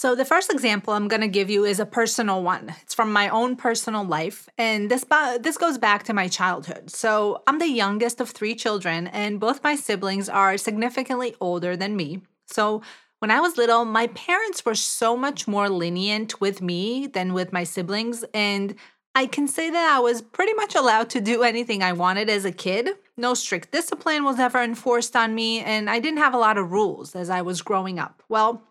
So, 0.00 0.14
the 0.14 0.24
first 0.24 0.50
example 0.50 0.94
I'm 0.94 1.08
going 1.08 1.20
to 1.20 1.28
give 1.28 1.50
you 1.50 1.66
is 1.66 1.78
a 1.78 1.84
personal 1.84 2.42
one. 2.42 2.74
It's 2.80 2.94
from 2.94 3.12
my 3.12 3.28
own 3.28 3.54
personal 3.54 4.02
life, 4.02 4.48
and 4.56 4.90
this 4.90 5.04
this 5.42 5.58
goes 5.58 5.76
back 5.76 6.04
to 6.04 6.14
my 6.14 6.26
childhood. 6.26 6.90
So, 6.90 7.42
I'm 7.46 7.58
the 7.58 7.68
youngest 7.68 8.18
of 8.18 8.30
three 8.30 8.54
children, 8.54 9.08
and 9.08 9.38
both 9.38 9.62
my 9.62 9.76
siblings 9.76 10.30
are 10.30 10.56
significantly 10.56 11.36
older 11.38 11.76
than 11.76 11.96
me. 11.96 12.22
So, 12.46 12.80
when 13.18 13.30
I 13.30 13.40
was 13.40 13.58
little, 13.58 13.84
my 13.84 14.06
parents 14.06 14.64
were 14.64 14.74
so 14.74 15.18
much 15.18 15.46
more 15.46 15.68
lenient 15.68 16.40
with 16.40 16.62
me 16.62 17.06
than 17.06 17.34
with 17.34 17.52
my 17.52 17.64
siblings, 17.64 18.24
and 18.32 18.76
I 19.14 19.26
can 19.26 19.46
say 19.48 19.68
that 19.68 19.96
I 19.96 20.00
was 20.00 20.22
pretty 20.22 20.54
much 20.54 20.74
allowed 20.74 21.10
to 21.10 21.20
do 21.20 21.42
anything 21.42 21.82
I 21.82 21.92
wanted 21.92 22.30
as 22.30 22.46
a 22.46 22.52
kid. 22.52 22.88
No 23.18 23.34
strict 23.34 23.70
discipline 23.70 24.24
was 24.24 24.38
ever 24.38 24.62
enforced 24.62 25.14
on 25.14 25.34
me, 25.34 25.60
and 25.60 25.90
I 25.90 25.98
didn't 25.98 26.20
have 26.20 26.32
a 26.32 26.38
lot 26.38 26.56
of 26.56 26.72
rules 26.72 27.14
as 27.14 27.28
I 27.28 27.42
was 27.42 27.60
growing 27.60 27.98
up. 27.98 28.22
Well, 28.30 28.62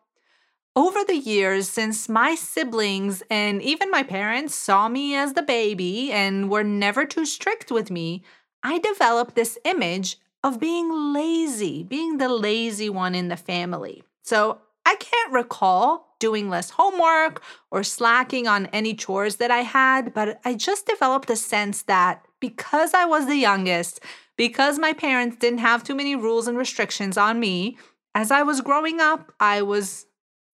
over 0.79 1.03
the 1.03 1.17
years, 1.17 1.67
since 1.67 2.07
my 2.07 2.35
siblings 2.35 3.21
and 3.29 3.61
even 3.61 3.91
my 3.91 4.01
parents 4.01 4.55
saw 4.55 4.87
me 4.87 5.13
as 5.13 5.33
the 5.33 5.43
baby 5.43 6.09
and 6.09 6.49
were 6.49 6.63
never 6.63 7.05
too 7.05 7.25
strict 7.25 7.69
with 7.69 7.91
me, 7.91 8.23
I 8.63 8.79
developed 8.79 9.35
this 9.35 9.57
image 9.65 10.17
of 10.41 10.57
being 10.57 10.89
lazy, 11.13 11.83
being 11.83 12.17
the 12.17 12.29
lazy 12.29 12.89
one 12.89 13.13
in 13.13 13.27
the 13.27 13.35
family. 13.35 14.03
So 14.23 14.59
I 14.85 14.95
can't 14.95 15.33
recall 15.33 16.15
doing 16.17 16.49
less 16.49 16.69
homework 16.69 17.43
or 17.71 17.83
slacking 17.83 18.47
on 18.47 18.67
any 18.67 18.93
chores 18.93 19.35
that 19.35 19.51
I 19.51 19.63
had, 19.63 20.13
but 20.13 20.39
I 20.45 20.53
just 20.53 20.85
developed 20.85 21.29
a 21.29 21.35
sense 21.35 21.81
that 21.83 22.25
because 22.39 22.93
I 22.93 23.03
was 23.03 23.27
the 23.27 23.35
youngest, 23.35 23.99
because 24.37 24.79
my 24.79 24.93
parents 24.93 25.35
didn't 25.35 25.59
have 25.59 25.83
too 25.83 25.95
many 25.95 26.15
rules 26.15 26.47
and 26.47 26.57
restrictions 26.57 27.17
on 27.17 27.37
me, 27.37 27.77
as 28.15 28.31
I 28.31 28.43
was 28.43 28.61
growing 28.61 29.01
up, 29.01 29.33
I 29.41 29.61
was 29.61 30.05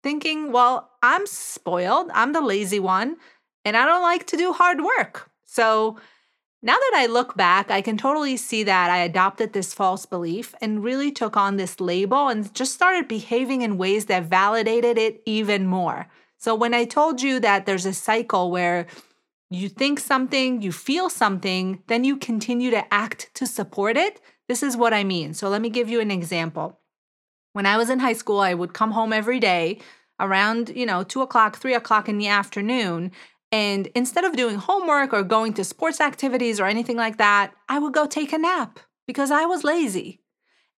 thinking, 0.03 0.53
well, 0.53 0.91
I'm 1.03 1.27
spoiled, 1.27 2.11
I'm 2.15 2.33
the 2.33 2.41
lazy 2.41 2.81
one, 2.81 3.17
and 3.65 3.77
I 3.77 3.87
don't 3.87 4.03
like 4.03 4.27
to 4.29 4.37
do 4.37 4.53
hard 4.53 4.81
work. 4.83 5.31
So 5.45 5.99
now 6.63 6.75
that 6.75 6.93
I 6.95 7.07
look 7.07 7.37
back, 7.37 7.71
I 7.71 7.81
can 7.83 7.97
totally 7.97 8.37
see 8.37 8.63
that 8.65 8.91
I 8.91 8.99
adopted 8.99 9.53
this 9.53 9.75
false 9.75 10.07
belief 10.07 10.55
and 10.61 10.85
really 10.85 11.11
took 11.11 11.37
on 11.37 11.57
this 11.57 11.81
label 11.81 12.29
and 12.29 12.55
just 12.55 12.75
started 12.75 13.09
behaving 13.09 13.63
in 13.63 13.79
ways 13.79 14.07
that 14.07 14.25
validated 14.25 14.97
it 14.97 15.23
even 15.27 15.67
more. 15.67 16.07
So 16.39 16.55
when 16.55 16.73
I 16.75 16.85
told 16.85 17.21
you 17.21 17.41
that 17.41 17.67
there's 17.67 17.87
a 17.87 17.93
cycle 17.93 18.51
where 18.51 18.87
you 19.51 19.69
think 19.69 20.01
something, 20.01 20.63
you 20.63 20.73
feel 20.73 21.11
something, 21.11 21.83
then 21.89 22.05
you 22.05 22.17
continue 22.17 22.71
to 22.71 22.95
act 22.95 23.31
to 23.35 23.47
support 23.47 23.97
it, 23.97 24.21
this 24.49 24.63
is 24.63 24.77
what 24.77 24.95
I 24.95 25.05
mean. 25.05 25.35
So 25.35 25.49
let 25.49 25.61
me 25.61 25.69
give 25.69 25.89
you 25.89 26.01
an 26.01 26.11
example. 26.11 26.79
When 27.53 27.67
I 27.67 27.77
was 27.77 27.91
in 27.91 27.99
high 27.99 28.13
school, 28.15 28.41
I 28.41 28.55
would 28.55 28.73
come 28.73 28.93
home 28.93 29.13
every 29.13 29.41
day 29.41 29.81
around, 30.19 30.71
you 30.71 30.87
know, 30.87 31.03
two 31.03 31.21
o'clock, 31.21 31.57
three 31.57 31.75
o'clock 31.75 32.09
in 32.09 32.19
the 32.19 32.29
afternoon. 32.29 33.13
And 33.51 33.89
instead 33.89 34.25
of 34.25 34.37
doing 34.37 34.57
homework 34.57 35.13
or 35.13 35.23
going 35.23 35.53
to 35.55 35.65
sports 35.65 36.01
activities 36.01 36.59
or 36.59 36.67
anything 36.67 36.97
like 36.97 37.19
that, 37.19 37.53
I 37.69 37.79
would 37.79 37.93
go 37.93 38.07
take 38.07 38.33
a 38.33 38.39
nap 38.39 38.81
because 39.07 39.31
I 39.31 39.45
was 39.45 39.65
lazy. 39.65 40.21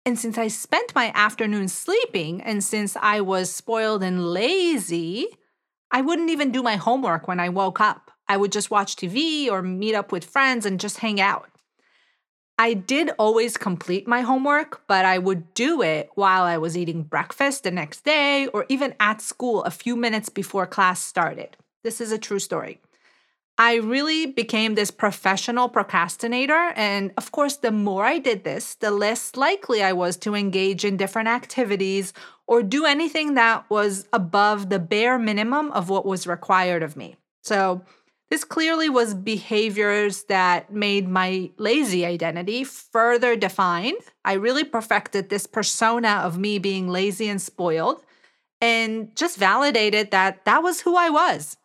And 0.05 0.19
since 0.19 0.37
I 0.37 0.47
spent 0.47 0.95
my 0.95 1.11
afternoon 1.15 1.67
sleeping, 1.69 2.41
and 2.41 2.63
since 2.63 2.97
I 2.99 3.21
was 3.21 3.53
spoiled 3.53 4.03
and 4.03 4.33
lazy, 4.33 5.27
I 5.91 6.01
wouldn't 6.01 6.31
even 6.31 6.51
do 6.51 6.63
my 6.63 6.75
homework 6.75 7.27
when 7.27 7.39
I 7.39 7.49
woke 7.49 7.79
up. 7.79 8.11
I 8.27 8.35
would 8.35 8.51
just 8.51 8.71
watch 8.71 8.95
TV 8.95 9.49
or 9.49 9.61
meet 9.61 9.95
up 9.95 10.11
with 10.11 10.25
friends 10.25 10.65
and 10.65 10.79
just 10.79 10.97
hang 10.97 11.21
out. 11.21 11.49
I 12.57 12.75
did 12.75 13.09
always 13.17 13.57
complete 13.57 14.07
my 14.07 14.21
homework, 14.21 14.83
but 14.87 15.05
I 15.05 15.17
would 15.17 15.53
do 15.53 15.81
it 15.81 16.09
while 16.15 16.43
I 16.43 16.57
was 16.57 16.77
eating 16.77 17.03
breakfast 17.03 17.63
the 17.63 17.71
next 17.71 18.05
day 18.05 18.47
or 18.47 18.65
even 18.69 18.93
at 18.99 19.21
school 19.21 19.63
a 19.63 19.71
few 19.71 19.95
minutes 19.95 20.29
before 20.29 20.67
class 20.67 21.01
started. 21.01 21.57
This 21.83 21.99
is 21.99 22.11
a 22.11 22.17
true 22.17 22.39
story. 22.39 22.79
I 23.57 23.75
really 23.75 24.25
became 24.27 24.73
this 24.75 24.91
professional 24.91 25.69
procrastinator. 25.69 26.73
And 26.75 27.11
of 27.17 27.31
course, 27.31 27.57
the 27.57 27.71
more 27.71 28.05
I 28.05 28.17
did 28.17 28.43
this, 28.43 28.75
the 28.75 28.91
less 28.91 29.35
likely 29.35 29.83
I 29.83 29.93
was 29.93 30.17
to 30.17 30.35
engage 30.35 30.85
in 30.85 30.97
different 30.97 31.27
activities 31.27 32.13
or 32.47 32.63
do 32.63 32.85
anything 32.85 33.35
that 33.35 33.69
was 33.69 34.07
above 34.11 34.69
the 34.69 34.79
bare 34.79 35.19
minimum 35.19 35.71
of 35.71 35.89
what 35.89 36.05
was 36.05 36.25
required 36.27 36.83
of 36.83 36.97
me. 36.97 37.15
So, 37.43 37.83
this 38.33 38.43
clearly 38.43 38.89
was 38.89 39.13
behaviors 39.13 40.23
that 40.23 40.73
made 40.73 41.07
my 41.07 41.51
lazy 41.59 42.03
identity 42.03 42.63
further 42.63 43.35
defined. 43.35 44.01
I 44.25 44.33
really 44.33 44.63
perfected 44.63 45.29
this 45.29 45.45
persona 45.45 46.19
of 46.23 46.39
me 46.39 46.57
being 46.57 46.87
lazy 46.87 47.27
and 47.27 47.39
spoiled 47.39 48.03
and 48.59 49.15
just 49.15 49.37
validated 49.37 50.09
that 50.09 50.45
that 50.45 50.63
was 50.63 50.81
who 50.81 50.95
I 50.95 51.11
was. 51.11 51.57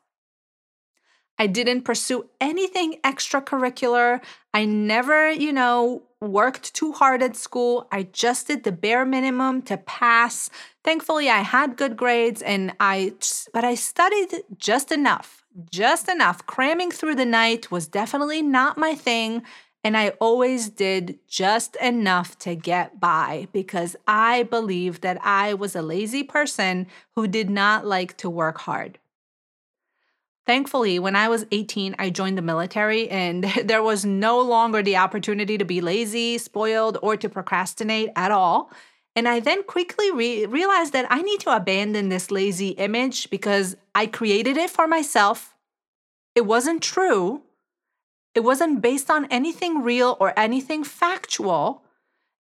I 1.39 1.47
didn't 1.47 1.85
pursue 1.85 2.29
anything 2.39 2.97
extracurricular. 3.03 4.21
I 4.53 4.67
never, 4.67 5.31
you 5.31 5.55
know, 5.55 6.03
worked 6.21 6.75
too 6.75 6.93
hard 6.93 7.23
at 7.23 7.35
school. 7.35 7.89
I 7.91 8.03
just 8.03 8.47
did 8.47 8.65
the 8.65 8.73
bare 8.73 9.07
minimum 9.07 9.63
to 9.63 9.79
pass. 9.79 10.51
Thankfully, 10.85 11.31
I 11.31 11.41
had 11.41 11.79
good 11.79 11.97
grades 11.97 12.43
and 12.43 12.75
I 12.79 13.15
but 13.55 13.65
I 13.65 13.75
studied 13.75 14.43
just 14.59 14.93
enough 14.93 15.47
just 15.71 16.09
enough. 16.09 16.47
Cramming 16.47 16.91
through 16.91 17.15
the 17.15 17.25
night 17.25 17.71
was 17.71 17.87
definitely 17.87 18.43
not 18.43 18.79
my 18.79 18.95
thing. 18.95 19.43
And 19.85 19.97
I 19.97 20.11
always 20.21 20.69
did 20.69 21.19
just 21.29 21.77
enough 21.77 22.39
to 22.41 22.55
get 22.55 23.01
by 23.01 23.49
because 23.53 23.97
I 24.07 24.43
believed 24.45 25.03
that 25.03 25.19
I 25.25 25.55
was 25.55 25.77
a 25.77 25.83
lazy 25.83 26.25
person 26.25 26.87
who 27.15 27.27
did 27.27 27.49
not 27.49 27.87
like 27.87 28.17
to 28.19 28.29
work 28.29 28.59
hard. 28.59 28.99
Thankfully, 30.47 30.99
when 30.99 31.15
I 31.15 31.29
was 31.29 31.45
18, 31.53 31.95
I 31.99 32.09
joined 32.09 32.39
the 32.39 32.43
military, 32.43 33.09
and 33.11 33.45
there 33.65 33.83
was 33.83 34.07
no 34.07 34.41
longer 34.41 34.83
the 34.83 34.97
opportunity 34.97 35.59
to 35.59 35.65
be 35.65 35.83
lazy, 35.83 36.39
spoiled, 36.39 36.97
or 37.03 37.19
to 37.19 37.29
procrastinate 37.29 38.09
at 38.17 38.33
all. 38.33 38.73
And 39.19 39.29
I 39.29 39.41
then 39.41 39.65
quickly 39.65 40.13
re- 40.13 40.47
realized 40.47 40.93
that 40.93 41.09
I 41.11 41.23
need 41.23 41.41
to 41.41 41.51
abandon 41.51 42.09
this 42.09 42.31
lazy 42.31 42.69
image 42.69 43.31
because 43.31 43.77
I 43.93 44.07
created 44.07 44.57
it 44.57 44.71
for 44.71 44.87
myself. 44.87 45.57
It 46.37 46.47
wasn't 46.47 46.85
true. 46.85 47.43
It 48.37 48.45
wasn't 48.45 48.81
based 48.81 49.11
on 49.11 49.25
anything 49.25 49.83
real 49.83 50.17
or 50.21 50.39
anything 50.39 50.85
factual. 50.85 51.83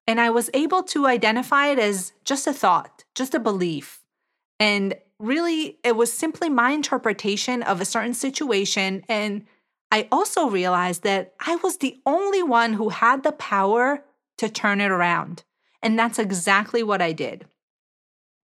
And 0.07 0.21
I 0.21 0.29
was 0.29 0.51
able 0.53 0.83
to 0.83 1.07
identify 1.07 1.69
it 1.69 1.79
as 1.79 2.13
just 2.27 2.47
a 2.47 2.53
thought, 2.53 3.05
just 3.15 3.35
a 3.35 3.41
belief. 3.41 4.05
And 4.61 4.97
really, 5.19 5.79
it 5.83 5.97
was 5.97 6.13
simply 6.13 6.51
my 6.51 6.73
interpretation 6.73 7.63
of 7.63 7.81
a 7.81 7.87
certain 7.87 8.13
situation. 8.13 9.03
And 9.09 9.47
I 9.91 10.09
also 10.13 10.51
realized 10.51 11.05
that 11.05 11.33
I 11.41 11.57
was 11.57 11.79
the 11.79 11.99
only 12.05 12.43
one 12.43 12.75
who 12.75 12.91
had 12.91 13.23
the 13.23 13.33
power 13.33 14.05
to 14.37 14.51
turn 14.51 14.83
it 14.83 14.91
around. 14.91 15.43
And 15.87 15.97
that's 15.97 16.19
exactly 16.19 16.83
what 16.83 17.01
I 17.01 17.13
did. 17.13 17.47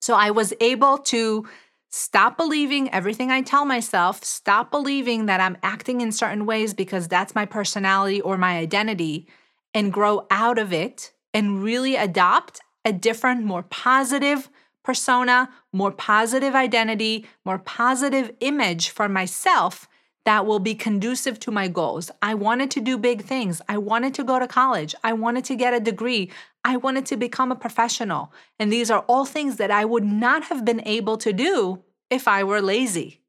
So 0.02 0.14
I 0.14 0.30
was 0.32 0.52
able 0.60 0.98
to 0.98 1.48
stop 1.88 2.36
believing 2.36 2.92
everything 2.92 3.30
I 3.30 3.40
tell 3.40 3.64
myself, 3.64 4.22
stop 4.22 4.70
believing 4.70 5.24
that 5.24 5.40
I'm 5.40 5.56
acting 5.62 6.02
in 6.02 6.12
certain 6.12 6.44
ways 6.44 6.74
because 6.74 7.08
that's 7.08 7.34
my 7.34 7.46
personality 7.46 8.20
or 8.20 8.36
my 8.36 8.58
identity, 8.58 9.28
and 9.72 9.94
grow 9.94 10.26
out 10.30 10.58
of 10.58 10.74
it 10.74 11.14
and 11.32 11.62
really 11.62 11.96
adopt 11.96 12.60
a 12.84 12.92
different, 12.92 13.44
more 13.44 13.62
positive 13.62 14.50
persona, 14.84 15.48
more 15.72 15.90
positive 15.90 16.54
identity, 16.54 17.24
more 17.46 17.58
positive 17.58 18.30
image 18.40 18.90
for 18.90 19.08
myself 19.08 19.88
that 20.24 20.46
will 20.46 20.60
be 20.60 20.74
conducive 20.74 21.40
to 21.40 21.50
my 21.50 21.68
goals. 21.68 22.10
I 22.20 22.34
wanted 22.34 22.70
to 22.72 22.80
do 22.80 22.96
big 22.96 23.22
things. 23.22 23.60
I 23.68 23.78
wanted 23.78 24.14
to 24.14 24.24
go 24.24 24.38
to 24.38 24.46
college. 24.46 24.94
I 25.02 25.12
wanted 25.12 25.44
to 25.46 25.56
get 25.56 25.74
a 25.74 25.80
degree. 25.80 26.30
I 26.64 26.76
wanted 26.76 27.06
to 27.06 27.16
become 27.16 27.50
a 27.50 27.56
professional. 27.56 28.32
And 28.58 28.72
these 28.72 28.90
are 28.90 29.04
all 29.08 29.24
things 29.24 29.56
that 29.56 29.70
I 29.70 29.84
would 29.84 30.04
not 30.04 30.44
have 30.44 30.64
been 30.64 30.82
able 30.86 31.16
to 31.18 31.32
do 31.32 31.82
if 32.10 32.28
I 32.28 32.44
were 32.44 32.60
lazy. 32.60 33.20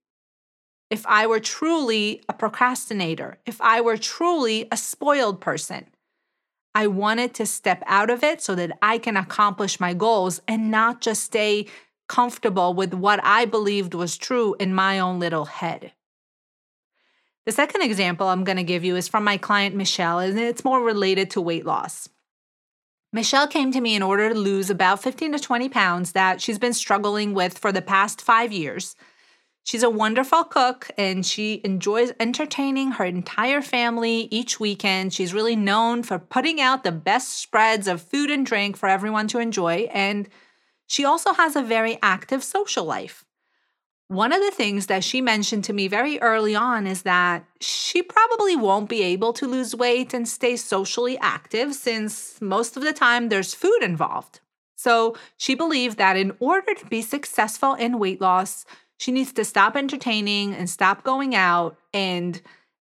If 0.91 1.05
I 1.07 1.25
were 1.25 1.39
truly 1.39 2.21
a 2.29 2.33
procrastinator, 2.33 3.39
if 3.45 3.59
I 3.59 3.81
were 3.81 3.97
truly 3.97 4.67
a 4.71 4.77
spoiled 4.77 5.41
person. 5.41 5.87
I 6.75 6.87
wanted 6.87 7.33
to 7.35 7.45
step 7.45 7.83
out 7.85 8.09
of 8.09 8.23
it 8.23 8.41
so 8.41 8.55
that 8.55 8.77
I 8.81 8.97
can 8.97 9.15
accomplish 9.15 9.79
my 9.79 9.93
goals 9.93 10.41
and 10.47 10.71
not 10.71 11.01
just 11.01 11.23
stay 11.23 11.67
comfortable 12.07 12.73
with 12.73 12.93
what 12.93 13.19
I 13.23 13.45
believed 13.45 13.93
was 13.93 14.17
true 14.17 14.55
in 14.59 14.73
my 14.73 14.99
own 14.99 15.19
little 15.19 15.45
head. 15.45 15.93
The 17.45 17.51
second 17.51 17.81
example 17.81 18.27
I'm 18.27 18.43
going 18.43 18.57
to 18.57 18.63
give 18.63 18.83
you 18.83 18.95
is 18.95 19.07
from 19.07 19.23
my 19.23 19.37
client 19.37 19.75
Michelle, 19.75 20.19
and 20.19 20.39
it's 20.39 20.63
more 20.63 20.81
related 20.81 21.29
to 21.31 21.41
weight 21.41 21.65
loss. 21.65 22.07
Michelle 23.11 23.47
came 23.47 23.71
to 23.71 23.81
me 23.81 23.95
in 23.95 24.01
order 24.01 24.29
to 24.29 24.35
lose 24.35 24.69
about 24.69 25.03
15 25.03 25.33
to 25.33 25.39
20 25.39 25.69
pounds 25.69 26.13
that 26.13 26.41
she's 26.41 26.57
been 26.57 26.73
struggling 26.73 27.33
with 27.33 27.57
for 27.57 27.71
the 27.71 27.81
past 27.81 28.21
five 28.21 28.51
years. 28.51 28.95
She's 29.65 29.83
a 29.83 29.89
wonderful 29.89 30.43
cook 30.45 30.89
and 30.97 31.25
she 31.25 31.61
enjoys 31.63 32.11
entertaining 32.19 32.93
her 32.93 33.05
entire 33.05 33.61
family 33.61 34.27
each 34.31 34.59
weekend. 34.59 35.13
She's 35.13 35.33
really 35.33 35.55
known 35.55 36.03
for 36.03 36.19
putting 36.19 36.59
out 36.59 36.83
the 36.83 36.91
best 36.91 37.37
spreads 37.37 37.87
of 37.87 38.01
food 38.01 38.29
and 38.29 38.45
drink 38.45 38.75
for 38.75 38.89
everyone 38.89 39.27
to 39.29 39.39
enjoy. 39.39 39.87
And 39.93 40.27
she 40.87 41.05
also 41.05 41.33
has 41.33 41.55
a 41.55 41.61
very 41.61 41.97
active 42.01 42.43
social 42.43 42.83
life. 42.83 43.23
One 44.13 44.31
of 44.31 44.41
the 44.41 44.51
things 44.51 44.85
that 44.85 45.03
she 45.03 45.21
mentioned 45.21 45.63
to 45.63 45.73
me 45.73 45.87
very 45.87 46.21
early 46.21 46.53
on 46.53 46.85
is 46.85 47.01
that 47.01 47.45
she 47.59 48.03
probably 48.03 48.55
won't 48.55 48.87
be 48.87 49.01
able 49.01 49.33
to 49.33 49.47
lose 49.47 49.75
weight 49.75 50.13
and 50.13 50.29
stay 50.29 50.55
socially 50.55 51.17
active 51.17 51.73
since 51.73 52.39
most 52.39 52.77
of 52.77 52.83
the 52.83 52.93
time 52.93 53.29
there's 53.29 53.55
food 53.55 53.79
involved. 53.81 54.39
So 54.75 55.17
she 55.37 55.55
believed 55.55 55.97
that 55.97 56.15
in 56.15 56.33
order 56.39 56.75
to 56.75 56.85
be 56.85 57.01
successful 57.01 57.73
in 57.73 57.97
weight 57.97 58.21
loss, 58.21 58.65
she 58.97 59.11
needs 59.11 59.33
to 59.33 59.43
stop 59.43 59.75
entertaining 59.75 60.53
and 60.53 60.69
stop 60.69 61.03
going 61.03 61.33
out 61.33 61.79
and 61.91 62.39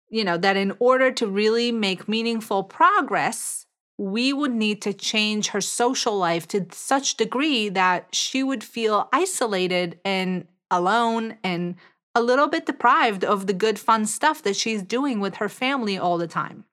you 0.10 0.24
know 0.24 0.38
that 0.38 0.56
in 0.56 0.72
order 0.80 1.12
to 1.12 1.28
really 1.28 1.74
make 1.74 2.08
meaningful 2.08 2.64
progress 2.64 3.66
we 3.98 4.32
would 4.32 4.54
need 4.54 4.82
to 4.84 4.94
change 4.94 5.48
her 5.48 5.60
social 5.60 6.18
life 6.18 6.48
to 6.48 6.66
such 6.72 7.18
degree 7.18 7.68
that 7.68 8.08
she 8.14 8.44
would 8.44 8.64
feel 8.64 9.10
isolated 9.12 10.00
and 10.06 10.48
alone 10.70 11.38
and 11.44 11.76
a 12.16 12.22
little 12.22 12.48
bit 12.48 12.66
deprived 12.66 13.24
of 13.24 13.48
the 13.48 13.54
good 13.54 13.78
fun 13.78 14.06
stuff 14.06 14.42
that 14.44 14.56
she's 14.56 14.82
doing 14.82 15.20
with 15.20 15.36
her 15.36 15.50
family 15.50 15.98
all 15.98 16.18
the 16.18 16.28
time. 16.28 16.66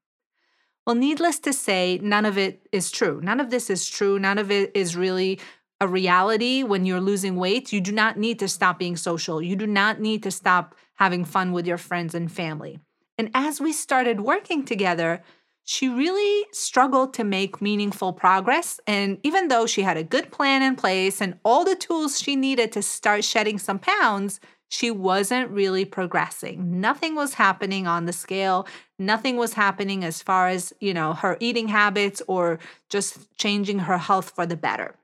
Well, 0.86 0.96
needless 0.96 1.38
to 1.40 1.52
say, 1.52 1.98
none 2.02 2.26
of 2.26 2.36
it 2.36 2.66
is 2.72 2.90
true. 2.90 3.20
None 3.22 3.40
of 3.40 3.50
this 3.50 3.70
is 3.70 3.88
true. 3.88 4.18
None 4.18 4.38
of 4.38 4.50
it 4.50 4.70
is 4.74 4.96
really 4.96 5.40
a 5.80 5.88
reality 5.88 6.62
when 6.62 6.86
you're 6.86 7.00
losing 7.00 7.36
weight. 7.36 7.72
You 7.72 7.80
do 7.80 7.92
not 7.92 8.18
need 8.18 8.38
to 8.38 8.48
stop 8.48 8.78
being 8.78 8.96
social. 8.96 9.42
You 9.42 9.56
do 9.56 9.66
not 9.66 10.00
need 10.00 10.22
to 10.22 10.30
stop 10.30 10.74
having 10.94 11.24
fun 11.24 11.52
with 11.52 11.66
your 11.66 11.78
friends 11.78 12.14
and 12.14 12.30
family. 12.30 12.78
And 13.18 13.30
as 13.34 13.60
we 13.60 13.72
started 13.72 14.20
working 14.20 14.64
together, 14.64 15.22
she 15.64 15.88
really 15.88 16.46
struggled 16.52 17.14
to 17.14 17.24
make 17.24 17.62
meaningful 17.62 18.12
progress. 18.12 18.78
And 18.86 19.18
even 19.22 19.48
though 19.48 19.66
she 19.66 19.82
had 19.82 19.96
a 19.96 20.04
good 20.04 20.30
plan 20.30 20.62
in 20.62 20.76
place 20.76 21.20
and 21.20 21.38
all 21.44 21.64
the 21.64 21.74
tools 21.74 22.20
she 22.20 22.36
needed 22.36 22.70
to 22.72 22.82
start 22.82 23.24
shedding 23.24 23.58
some 23.58 23.78
pounds, 23.78 24.40
she 24.68 24.90
wasn't 24.90 25.50
really 25.50 25.84
progressing. 25.84 26.80
Nothing 26.80 27.14
was 27.14 27.34
happening 27.34 27.86
on 27.86 28.04
the 28.04 28.12
scale. 28.12 28.66
Nothing 28.98 29.36
was 29.36 29.54
happening 29.54 30.04
as 30.04 30.20
far 30.20 30.48
as, 30.48 30.72
you 30.80 30.92
know, 30.92 31.14
her 31.14 31.36
eating 31.40 31.68
habits 31.68 32.20
or 32.28 32.58
just 32.90 33.34
changing 33.38 33.80
her 33.80 33.98
health 33.98 34.30
for 34.30 34.44
the 34.44 34.56
better. 34.56 34.96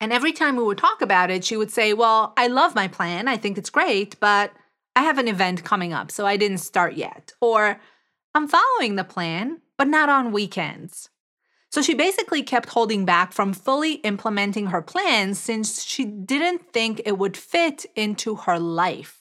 And 0.00 0.12
every 0.12 0.32
time 0.32 0.56
we 0.56 0.64
would 0.64 0.78
talk 0.78 1.02
about 1.02 1.30
it, 1.30 1.44
she 1.44 1.56
would 1.56 1.70
say, 1.70 1.92
Well, 1.92 2.32
I 2.36 2.46
love 2.46 2.74
my 2.74 2.88
plan. 2.88 3.28
I 3.28 3.36
think 3.36 3.58
it's 3.58 3.70
great, 3.70 4.18
but 4.18 4.52
I 4.96 5.02
have 5.02 5.18
an 5.18 5.28
event 5.28 5.62
coming 5.62 5.92
up, 5.92 6.10
so 6.10 6.26
I 6.26 6.36
didn't 6.36 6.58
start 6.58 6.94
yet. 6.94 7.32
Or 7.40 7.78
I'm 8.34 8.46
following 8.46 8.96
the 8.96 9.04
plan, 9.04 9.60
but 9.76 9.88
not 9.88 10.08
on 10.08 10.30
weekends. 10.32 11.08
So 11.70 11.82
she 11.82 11.94
basically 11.94 12.42
kept 12.42 12.70
holding 12.70 13.04
back 13.04 13.32
from 13.32 13.52
fully 13.52 13.94
implementing 13.94 14.66
her 14.66 14.82
plan 14.82 15.34
since 15.34 15.84
she 15.84 16.04
didn't 16.04 16.72
think 16.72 17.02
it 17.04 17.18
would 17.18 17.36
fit 17.36 17.86
into 17.94 18.36
her 18.36 18.58
life. 18.58 19.20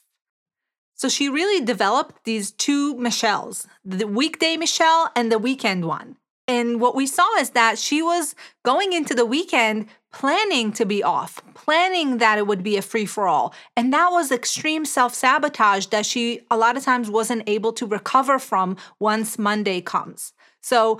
So 0.95 1.09
she 1.09 1.29
really 1.29 1.63
developed 1.63 2.23
these 2.25 2.51
two 2.51 2.95
Michelles 2.95 3.65
the 3.85 4.05
weekday 4.05 4.57
Michelle 4.57 5.11
and 5.15 5.31
the 5.31 5.39
weekend 5.39 5.85
one. 5.85 6.17
And 6.47 6.81
what 6.81 6.95
we 6.95 7.05
saw 7.05 7.37
is 7.37 7.51
that 7.51 7.77
she 7.77 8.01
was 8.01 8.35
going 8.65 8.93
into 8.93 9.13
the 9.13 9.25
weekend 9.25 9.87
planning 10.11 10.71
to 10.73 10.85
be 10.85 11.03
off, 11.03 11.41
planning 11.53 12.17
that 12.17 12.37
it 12.37 12.47
would 12.47 12.63
be 12.63 12.77
a 12.77 12.81
free 12.81 13.05
for 13.05 13.27
all. 13.27 13.53
And 13.75 13.93
that 13.93 14.09
was 14.09 14.31
extreme 14.31 14.85
self 14.85 15.13
sabotage 15.13 15.87
that 15.87 16.05
she 16.05 16.41
a 16.49 16.57
lot 16.57 16.77
of 16.77 16.83
times 16.83 17.09
wasn't 17.09 17.47
able 17.47 17.73
to 17.73 17.85
recover 17.85 18.39
from 18.39 18.77
once 18.99 19.37
Monday 19.37 19.81
comes. 19.81 20.33
So 20.61 20.99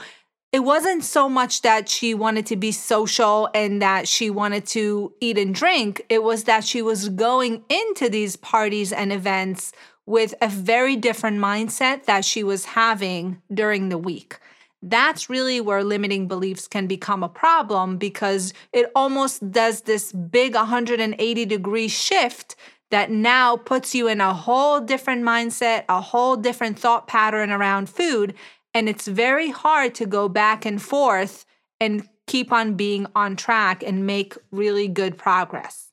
it 0.52 0.62
wasn't 0.62 1.04
so 1.04 1.30
much 1.30 1.62
that 1.62 1.90
she 1.90 2.14
wanted 2.16 2.48
to 2.48 2.56
be 2.56 2.72
social 2.72 3.50
and 3.54 3.82
that 3.82 4.08
she 4.08 4.30
wanted 4.32 4.66
to 4.68 5.14
eat 5.22 5.38
and 5.38 5.54
drink. 5.54 6.04
It 6.10 6.24
was 6.24 6.46
that 6.46 6.64
she 6.64 6.82
was 6.82 7.10
going 7.10 7.64
into 7.70 8.10
these 8.10 8.36
parties 8.36 8.92
and 8.92 9.14
events 9.14 9.72
with 10.08 10.34
a 10.42 10.48
very 10.48 10.96
different 10.96 11.38
mindset 11.38 12.06
that 12.06 12.26
she 12.26 12.44
was 12.44 12.66
having 12.66 13.42
during 13.54 13.90
the 13.90 13.98
week 13.98 14.40
that's 14.82 15.30
really 15.30 15.60
where 15.60 15.84
limiting 15.84 16.28
beliefs 16.28 16.68
can 16.68 16.88
become 16.88 17.24
a 17.24 17.30
problem 17.30 17.98
because 17.98 18.54
it 18.72 18.92
almost 18.96 19.52
does 19.52 19.82
this 19.82 20.12
big 20.12 20.56
180 20.56 21.46
degree 21.46 21.88
shift 21.88 22.56
that 22.92 23.12
now 23.12 23.56
puts 23.58 23.94
you 23.94 24.08
in 24.08 24.22
a 24.22 24.34
whole 24.34 24.80
different 24.80 25.24
mindset, 25.24 25.84
a 25.90 26.02
whole 26.02 26.36
different 26.36 26.80
thought 26.80 27.08
pattern 27.08 27.52
around 27.52 27.90
food. 27.90 28.34
And 28.74 28.88
it's 28.90 29.08
very 29.08 29.50
hard 29.50 29.94
to 29.96 30.06
go 30.06 30.30
back 30.30 30.66
and 30.66 30.82
forth 30.82 31.46
and 31.80 32.08
keep 32.28 32.52
on 32.52 32.76
being 32.76 33.08
on 33.16 33.36
track 33.36 33.84
and 33.84 34.06
make 34.06 34.36
really 34.52 34.88
good 34.88 35.18
progress. 35.18 35.89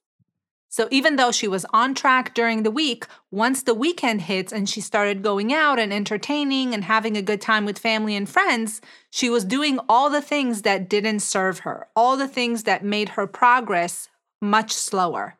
So 0.76 0.88
even 0.90 1.16
though 1.16 1.32
she 1.32 1.48
was 1.48 1.64
on 1.72 1.94
track 1.94 2.34
during 2.34 2.62
the 2.62 2.70
week, 2.70 3.06
once 3.30 3.62
the 3.62 3.72
weekend 3.72 4.20
hits 4.20 4.52
and 4.52 4.68
she 4.68 4.82
started 4.82 5.22
going 5.22 5.50
out 5.50 5.78
and 5.78 5.90
entertaining 5.90 6.74
and 6.74 6.84
having 6.84 7.16
a 7.16 7.22
good 7.22 7.40
time 7.40 7.64
with 7.64 7.78
family 7.78 8.14
and 8.14 8.28
friends, 8.28 8.82
she 9.08 9.30
was 9.30 9.46
doing 9.46 9.80
all 9.88 10.10
the 10.10 10.20
things 10.20 10.60
that 10.68 10.86
didn't 10.86 11.20
serve 11.20 11.60
her, 11.60 11.86
all 11.96 12.18
the 12.18 12.28
things 12.28 12.64
that 12.64 12.84
made 12.84 13.08
her 13.08 13.26
progress 13.26 14.10
much 14.42 14.74
slower. 14.74 15.38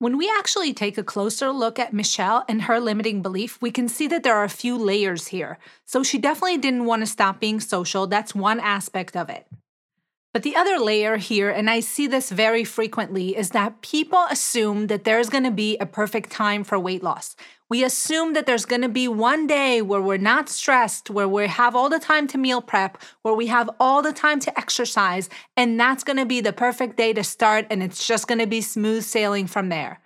When 0.00 0.18
we 0.18 0.28
actually 0.28 0.74
take 0.74 0.98
a 0.98 1.04
closer 1.04 1.52
look 1.52 1.78
at 1.78 1.92
Michelle 1.92 2.44
and 2.48 2.62
her 2.62 2.80
limiting 2.80 3.22
belief, 3.22 3.62
we 3.62 3.70
can 3.70 3.88
see 3.88 4.08
that 4.08 4.24
there 4.24 4.34
are 4.34 4.42
a 4.42 4.48
few 4.48 4.76
layers 4.76 5.28
here. 5.28 5.60
So 5.84 6.02
she 6.02 6.18
definitely 6.18 6.58
didn't 6.58 6.86
want 6.86 7.02
to 7.02 7.06
stop 7.06 7.38
being 7.38 7.60
social. 7.60 8.08
That's 8.08 8.34
one 8.34 8.58
aspect 8.58 9.16
of 9.16 9.30
it. 9.30 9.46
But 10.34 10.42
the 10.42 10.56
other 10.56 10.80
layer 10.80 11.16
here, 11.16 11.48
and 11.48 11.70
I 11.70 11.78
see 11.78 12.08
this 12.08 12.28
very 12.28 12.64
frequently, 12.64 13.36
is 13.36 13.50
that 13.50 13.82
people 13.82 14.26
assume 14.28 14.88
that 14.88 15.04
there's 15.04 15.28
gonna 15.28 15.52
be 15.52 15.76
a 15.78 15.86
perfect 15.86 16.30
time 16.30 16.64
for 16.64 16.76
weight 16.76 17.04
loss. 17.04 17.36
We 17.70 17.84
assume 17.84 18.32
that 18.32 18.44
there's 18.44 18.64
gonna 18.64 18.88
be 18.88 19.06
one 19.06 19.46
day 19.46 19.80
where 19.80 20.02
we're 20.02 20.16
not 20.16 20.48
stressed, 20.48 21.08
where 21.08 21.28
we 21.28 21.46
have 21.46 21.76
all 21.76 21.88
the 21.88 22.00
time 22.00 22.26
to 22.26 22.36
meal 22.36 22.60
prep, 22.60 22.98
where 23.22 23.34
we 23.34 23.46
have 23.46 23.70
all 23.78 24.02
the 24.02 24.12
time 24.12 24.40
to 24.40 24.58
exercise, 24.58 25.30
and 25.56 25.78
that's 25.78 26.02
gonna 26.02 26.26
be 26.26 26.40
the 26.40 26.52
perfect 26.52 26.96
day 26.96 27.12
to 27.12 27.22
start, 27.22 27.68
and 27.70 27.80
it's 27.80 28.04
just 28.04 28.26
gonna 28.26 28.48
be 28.48 28.60
smooth 28.60 29.04
sailing 29.04 29.46
from 29.46 29.68
there 29.68 30.00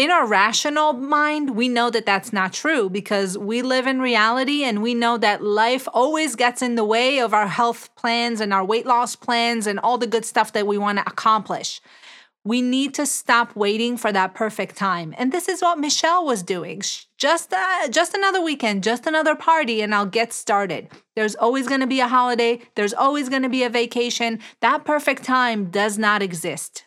in 0.00 0.10
our 0.10 0.26
rational 0.26 0.94
mind, 0.94 1.54
we 1.54 1.68
know 1.68 1.90
that 1.90 2.06
that's 2.06 2.32
not 2.32 2.54
true 2.54 2.88
because 2.88 3.36
we 3.36 3.60
live 3.60 3.86
in 3.86 4.00
reality 4.00 4.64
and 4.64 4.80
we 4.80 4.94
know 4.94 5.18
that 5.18 5.44
life 5.44 5.86
always 5.92 6.36
gets 6.36 6.62
in 6.62 6.74
the 6.74 6.86
way 6.86 7.20
of 7.20 7.34
our 7.34 7.48
health 7.48 7.94
plans 7.96 8.40
and 8.40 8.54
our 8.54 8.64
weight 8.64 8.86
loss 8.86 9.14
plans 9.14 9.66
and 9.66 9.78
all 9.78 9.98
the 9.98 10.06
good 10.06 10.24
stuff 10.24 10.54
that 10.54 10.66
we 10.66 10.78
want 10.78 10.96
to 10.96 11.06
accomplish. 11.06 11.82
We 12.44 12.62
need 12.62 12.94
to 12.94 13.04
stop 13.04 13.54
waiting 13.54 13.98
for 13.98 14.10
that 14.10 14.32
perfect 14.32 14.74
time. 14.74 15.14
And 15.18 15.32
this 15.32 15.50
is 15.50 15.60
what 15.60 15.78
Michelle 15.78 16.24
was 16.24 16.42
doing. 16.42 16.80
Just 17.18 17.52
uh, 17.52 17.88
just 17.88 18.14
another 18.14 18.40
weekend, 18.42 18.82
just 18.82 19.06
another 19.06 19.34
party 19.34 19.82
and 19.82 19.94
I'll 19.94 20.06
get 20.06 20.32
started. 20.32 20.88
There's 21.14 21.34
always 21.34 21.68
going 21.68 21.82
to 21.82 21.86
be 21.86 22.00
a 22.00 22.08
holiday, 22.08 22.62
there's 22.74 22.94
always 22.94 23.28
going 23.28 23.42
to 23.42 23.50
be 23.50 23.64
a 23.64 23.68
vacation. 23.68 24.38
That 24.60 24.86
perfect 24.86 25.24
time 25.24 25.70
does 25.70 25.98
not 25.98 26.22
exist. 26.22 26.86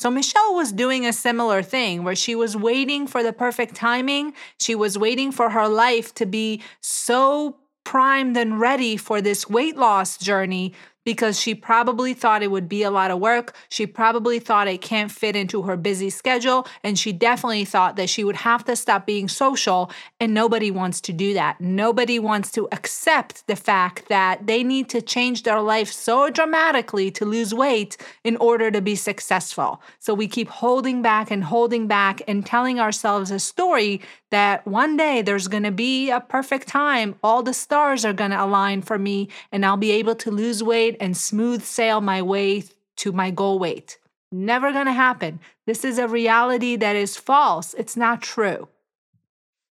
So 0.00 0.10
Michelle 0.10 0.54
was 0.54 0.72
doing 0.72 1.04
a 1.04 1.12
similar 1.12 1.62
thing 1.62 2.04
where 2.04 2.16
she 2.16 2.34
was 2.34 2.56
waiting 2.56 3.06
for 3.06 3.22
the 3.22 3.34
perfect 3.34 3.74
timing. 3.74 4.32
She 4.58 4.74
was 4.74 4.96
waiting 4.96 5.30
for 5.30 5.50
her 5.50 5.68
life 5.68 6.14
to 6.14 6.24
be 6.24 6.62
so 6.80 7.58
primed 7.84 8.38
and 8.38 8.58
ready 8.58 8.96
for 8.96 9.20
this 9.20 9.50
weight 9.50 9.76
loss 9.76 10.16
journey 10.16 10.72
because 11.10 11.40
she 11.40 11.56
probably 11.56 12.14
thought 12.14 12.40
it 12.40 12.52
would 12.52 12.68
be 12.68 12.84
a 12.84 12.90
lot 12.90 13.10
of 13.10 13.18
work. 13.18 13.56
She 13.68 13.84
probably 13.84 14.38
thought 14.38 14.68
it 14.68 14.80
can't 14.80 15.10
fit 15.10 15.34
into 15.34 15.62
her 15.62 15.76
busy 15.76 16.08
schedule. 16.08 16.68
And 16.84 16.96
she 16.96 17.12
definitely 17.12 17.64
thought 17.64 17.96
that 17.96 18.08
she 18.08 18.22
would 18.22 18.36
have 18.36 18.64
to 18.66 18.76
stop 18.76 19.06
being 19.06 19.26
social. 19.26 19.90
And 20.20 20.32
nobody 20.32 20.70
wants 20.70 21.00
to 21.00 21.12
do 21.12 21.34
that. 21.34 21.60
Nobody 21.60 22.20
wants 22.20 22.52
to 22.52 22.68
accept 22.70 23.44
the 23.48 23.56
fact 23.56 24.08
that 24.08 24.46
they 24.46 24.62
need 24.62 24.88
to 24.90 25.02
change 25.02 25.42
their 25.42 25.60
life 25.60 25.90
so 25.90 26.30
dramatically 26.30 27.10
to 27.10 27.24
lose 27.24 27.52
weight 27.52 27.96
in 28.22 28.36
order 28.36 28.70
to 28.70 28.80
be 28.80 28.94
successful. 28.94 29.82
So 29.98 30.14
we 30.14 30.28
keep 30.28 30.48
holding 30.48 31.02
back 31.02 31.32
and 31.32 31.42
holding 31.42 31.88
back 31.88 32.22
and 32.28 32.46
telling 32.46 32.78
ourselves 32.78 33.32
a 33.32 33.40
story 33.40 34.00
that 34.30 34.64
one 34.64 34.96
day 34.96 35.22
there's 35.22 35.48
going 35.48 35.64
to 35.64 35.72
be 35.72 36.10
a 36.10 36.20
perfect 36.20 36.68
time. 36.68 37.16
All 37.22 37.42
the 37.42 37.52
stars 37.52 38.04
are 38.04 38.12
going 38.12 38.30
to 38.30 38.42
align 38.42 38.82
for 38.82 38.96
me 38.96 39.28
and 39.50 39.66
I'll 39.66 39.76
be 39.76 39.90
able 39.90 40.14
to 40.16 40.30
lose 40.30 40.62
weight 40.62 40.96
and 41.00 41.16
smooth 41.16 41.62
sail 41.62 42.00
my 42.00 42.22
way 42.22 42.64
to 42.96 43.12
my 43.12 43.30
goal 43.30 43.58
weight. 43.58 43.98
Never 44.30 44.72
to 44.72 44.92
happen. 44.92 45.40
This 45.66 45.84
is 45.84 45.98
a 45.98 46.06
reality 46.06 46.76
that 46.76 46.94
is 46.94 47.16
false. 47.16 47.74
It's 47.74 47.96
not 47.96 48.22
true. 48.22 48.68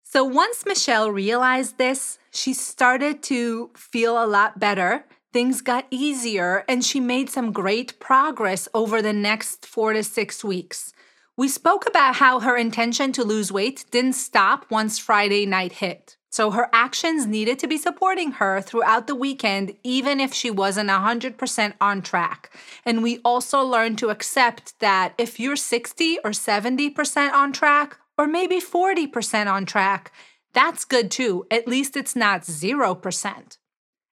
So 0.03 0.23
once 0.23 0.65
Michelle 0.65 1.11
realized 1.11 1.77
this, 1.77 2.17
she 2.31 2.53
started 2.53 3.21
to 3.23 3.69
feel 3.75 4.21
a 4.21 4.25
lot 4.25 4.59
better. 4.59 5.05
Things 5.31 5.61
got 5.61 5.85
easier, 5.91 6.65
and 6.67 6.83
she 6.83 6.99
made 6.99 7.29
some 7.29 7.51
great 7.51 7.99
progress 7.99 8.67
over 8.73 9.01
the 9.01 9.13
next 9.13 9.67
four 9.67 9.93
to 9.93 10.03
six 10.03 10.43
weeks. 10.43 10.91
We 11.37 11.47
spoke 11.47 11.87
about 11.87 12.15
how 12.15 12.39
her 12.39 12.57
intention 12.57 13.11
to 13.13 13.23
lose 13.23 13.51
weight 13.51 13.85
didn't 13.91 14.13
stop 14.13 14.69
once 14.71 14.97
Friday 14.97 15.45
night 15.45 15.73
hit. 15.73 16.17
So 16.29 16.51
her 16.51 16.69
actions 16.71 17.25
needed 17.25 17.59
to 17.59 17.67
be 17.67 17.77
supporting 17.77 18.33
her 18.33 18.61
throughout 18.61 19.07
the 19.07 19.15
weekend, 19.15 19.75
even 19.83 20.19
if 20.19 20.33
she 20.33 20.51
wasn't 20.51 20.89
100% 20.89 21.73
on 21.81 22.01
track. 22.01 22.51
And 22.85 23.01
we 23.01 23.19
also 23.25 23.61
learned 23.61 23.97
to 23.99 24.09
accept 24.09 24.79
that 24.79 25.13
if 25.17 25.39
you're 25.39 25.55
60 25.55 26.19
or 26.23 26.31
70% 26.31 27.31
on 27.33 27.51
track, 27.51 27.97
or 28.17 28.27
maybe 28.27 28.59
40% 28.59 29.47
on 29.47 29.65
track, 29.65 30.11
that's 30.53 30.83
good 30.83 31.09
too. 31.09 31.45
At 31.49 31.67
least 31.67 31.95
it's 31.95 32.15
not 32.15 32.41
0%. 32.41 33.57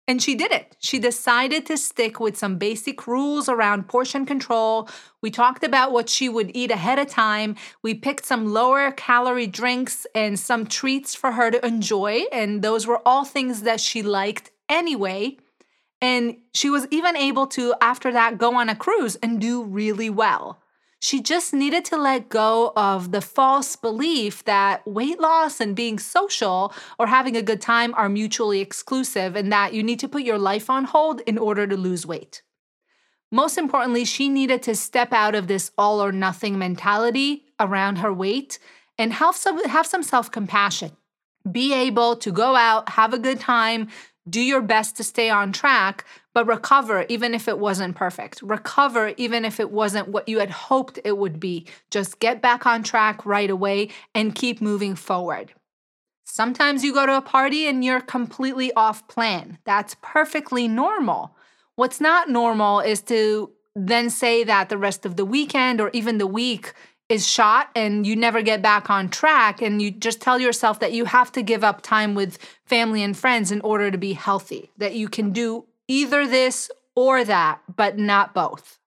And 0.09 0.21
she 0.21 0.35
did 0.35 0.53
it. 0.53 0.77
She 0.79 0.99
decided 0.99 1.65
to 1.65 1.77
stick 1.77 2.17
with 2.19 2.37
some 2.37 2.57
basic 2.57 3.07
rules 3.07 3.49
around 3.49 3.89
portion 3.89 4.25
control. 4.25 4.87
We 5.21 5.29
talked 5.29 5.65
about 5.65 5.91
what 5.91 6.07
she 6.07 6.29
would 6.29 6.55
eat 6.55 6.71
ahead 6.71 6.97
of 6.97 7.07
time. 7.07 7.55
We 7.81 7.93
picked 7.93 8.25
some 8.25 8.53
lower 8.53 8.91
calorie 8.91 9.47
drinks 9.47 10.07
and 10.15 10.39
some 10.39 10.65
treats 10.65 11.13
for 11.13 11.33
her 11.33 11.51
to 11.51 11.65
enjoy. 11.65 12.23
And 12.31 12.61
those 12.61 12.87
were 12.87 13.01
all 13.05 13.25
things 13.25 13.63
that 13.63 13.81
she 13.81 14.01
liked 14.01 14.51
anyway. 14.69 15.37
And 16.01 16.37
she 16.53 16.69
was 16.69 16.87
even 16.89 17.17
able 17.17 17.47
to, 17.47 17.75
after 17.81 18.11
that, 18.13 18.37
go 18.37 18.55
on 18.55 18.69
a 18.69 18.75
cruise 18.75 19.17
and 19.17 19.41
do 19.41 19.63
really 19.63 20.09
well. 20.09 20.61
She 20.99 21.21
just 21.21 21.53
needed 21.53 21.85
to 21.85 21.97
let 21.97 22.27
go 22.27 22.73
of 22.75 23.11
the 23.11 23.21
false 23.21 23.75
belief 23.75 24.43
that 24.45 24.85
weight 24.87 25.19
loss 25.19 25.59
and 25.59 25.75
being 25.75 25.99
social 25.99 26.73
or 26.97 27.07
having 27.07 27.37
a 27.37 27.43
good 27.43 27.61
time 27.61 27.93
are 27.95 28.09
mutually 28.09 28.61
exclusive 28.61 29.35
and 29.35 29.51
that 29.51 29.73
you 29.73 29.83
need 29.83 29.99
to 29.99 30.09
put 30.09 30.23
your 30.23 30.39
life 30.39 30.69
on 30.69 30.85
hold 30.85 31.21
in 31.21 31.37
order 31.37 31.67
to 31.67 31.77
lose 31.77 32.05
weight. 32.05 32.41
Most 33.31 33.57
importantly, 33.57 34.05
she 34.05 34.27
needed 34.27 34.63
to 34.63 34.75
step 34.75 35.13
out 35.13 35.35
of 35.35 35.47
this 35.47 35.71
all 35.77 36.01
or 36.01 36.11
nothing 36.11 36.57
mentality 36.57 37.45
around 37.59 37.97
her 37.97 38.13
weight 38.13 38.57
and 38.97 39.13
have 39.13 39.35
some, 39.35 39.63
have 39.65 39.85
some 39.85 40.03
self 40.03 40.31
compassion. 40.31 40.91
Be 41.49 41.73
able 41.73 42.15
to 42.17 42.31
go 42.31 42.55
out, 42.55 42.89
have 42.89 43.13
a 43.13 43.19
good 43.19 43.39
time, 43.39 43.89
do 44.29 44.41
your 44.41 44.61
best 44.61 44.97
to 44.97 45.03
stay 45.03 45.29
on 45.29 45.51
track, 45.51 46.05
but 46.33 46.47
recover 46.47 47.05
even 47.09 47.33
if 47.33 47.47
it 47.47 47.59
wasn't 47.59 47.95
perfect. 47.95 48.41
Recover 48.41 49.13
even 49.17 49.45
if 49.45 49.59
it 49.59 49.71
wasn't 49.71 50.09
what 50.09 50.27
you 50.27 50.39
had 50.39 50.51
hoped 50.51 50.99
it 51.03 51.17
would 51.17 51.39
be. 51.39 51.65
Just 51.91 52.19
get 52.19 52.41
back 52.41 52.65
on 52.65 52.83
track 52.83 53.25
right 53.25 53.49
away 53.49 53.89
and 54.13 54.35
keep 54.35 54.61
moving 54.61 54.95
forward. 54.95 55.53
Sometimes 56.23 56.83
you 56.83 56.93
go 56.93 57.05
to 57.05 57.17
a 57.17 57.21
party 57.21 57.67
and 57.67 57.83
you're 57.83 58.01
completely 58.01 58.73
off 58.73 59.07
plan. 59.07 59.57
That's 59.63 59.95
perfectly 60.01 60.67
normal. 60.67 61.35
What's 61.75 62.01
not 62.01 62.29
normal 62.29 62.81
is 62.81 63.01
to 63.03 63.51
then 63.75 64.09
say 64.09 64.43
that 64.43 64.69
the 64.69 64.77
rest 64.77 65.05
of 65.05 65.15
the 65.15 65.25
weekend 65.25 65.79
or 65.79 65.89
even 65.93 66.17
the 66.17 66.27
week 66.27 66.73
is 67.09 67.27
shot 67.27 67.69
and 67.73 68.05
you 68.05 68.15
never 68.15 68.41
get 68.41 68.61
back 68.61 68.89
on 68.89 69.09
track 69.09 69.61
and 69.61 69.81
you 69.81 69.91
just 69.91 70.21
tell 70.21 70.39
yourself 70.39 70.79
that 70.79 70.91
you 70.91 71.05
have 71.05 71.31
to 71.31 71.41
give 71.41 71.63
up 71.63 71.81
time 71.81 72.15
with 72.15 72.37
family 72.65 73.01
and 73.01 73.15
friends 73.15 73.51
in 73.51 73.61
order 73.61 73.89
to 73.89 73.97
be 73.97 74.13
healthy 74.13 74.71
that 74.77 74.93
you 74.93 75.07
can 75.07 75.31
do 75.31 75.65
either 75.87 76.27
this 76.27 76.69
or 76.95 77.23
that 77.23 77.61
but 77.75 77.97
not 77.97 78.33
both. 78.33 78.79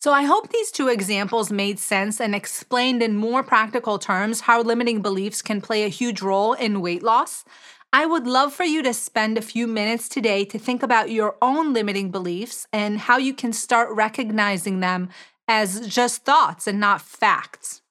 So 0.00 0.12
i 0.12 0.24
hope 0.24 0.50
these 0.50 0.70
two 0.70 0.88
examples 0.88 1.50
made 1.50 1.78
sense 1.78 2.20
and 2.20 2.34
explained 2.34 3.02
in 3.02 3.16
more 3.16 3.42
practical 3.42 3.98
terms 3.98 4.42
how 4.42 4.60
limiting 4.60 5.00
beliefs 5.00 5.40
can 5.42 5.60
play 5.60 5.84
a 5.84 5.88
huge 5.88 6.20
role 6.20 6.54
in 6.54 6.82
weight 6.82 7.02
loss. 7.02 7.44
I 7.92 8.06
would 8.06 8.26
love 8.26 8.52
for 8.52 8.64
you 8.64 8.82
to 8.82 8.92
spend 8.92 9.38
a 9.38 9.42
few 9.42 9.68
minutes 9.68 10.08
today 10.08 10.44
to 10.46 10.58
think 10.58 10.82
about 10.82 11.12
your 11.12 11.36
own 11.40 11.72
limiting 11.72 12.10
beliefs 12.10 12.66
and 12.72 12.98
how 12.98 13.18
you 13.18 13.32
can 13.32 13.52
start 13.52 13.88
recognizing 13.92 14.80
them 14.80 15.10
as 15.48 15.86
just 15.86 16.24
thoughts 16.24 16.66
and 16.66 16.80
not 16.80 17.02
facts. 17.02 17.82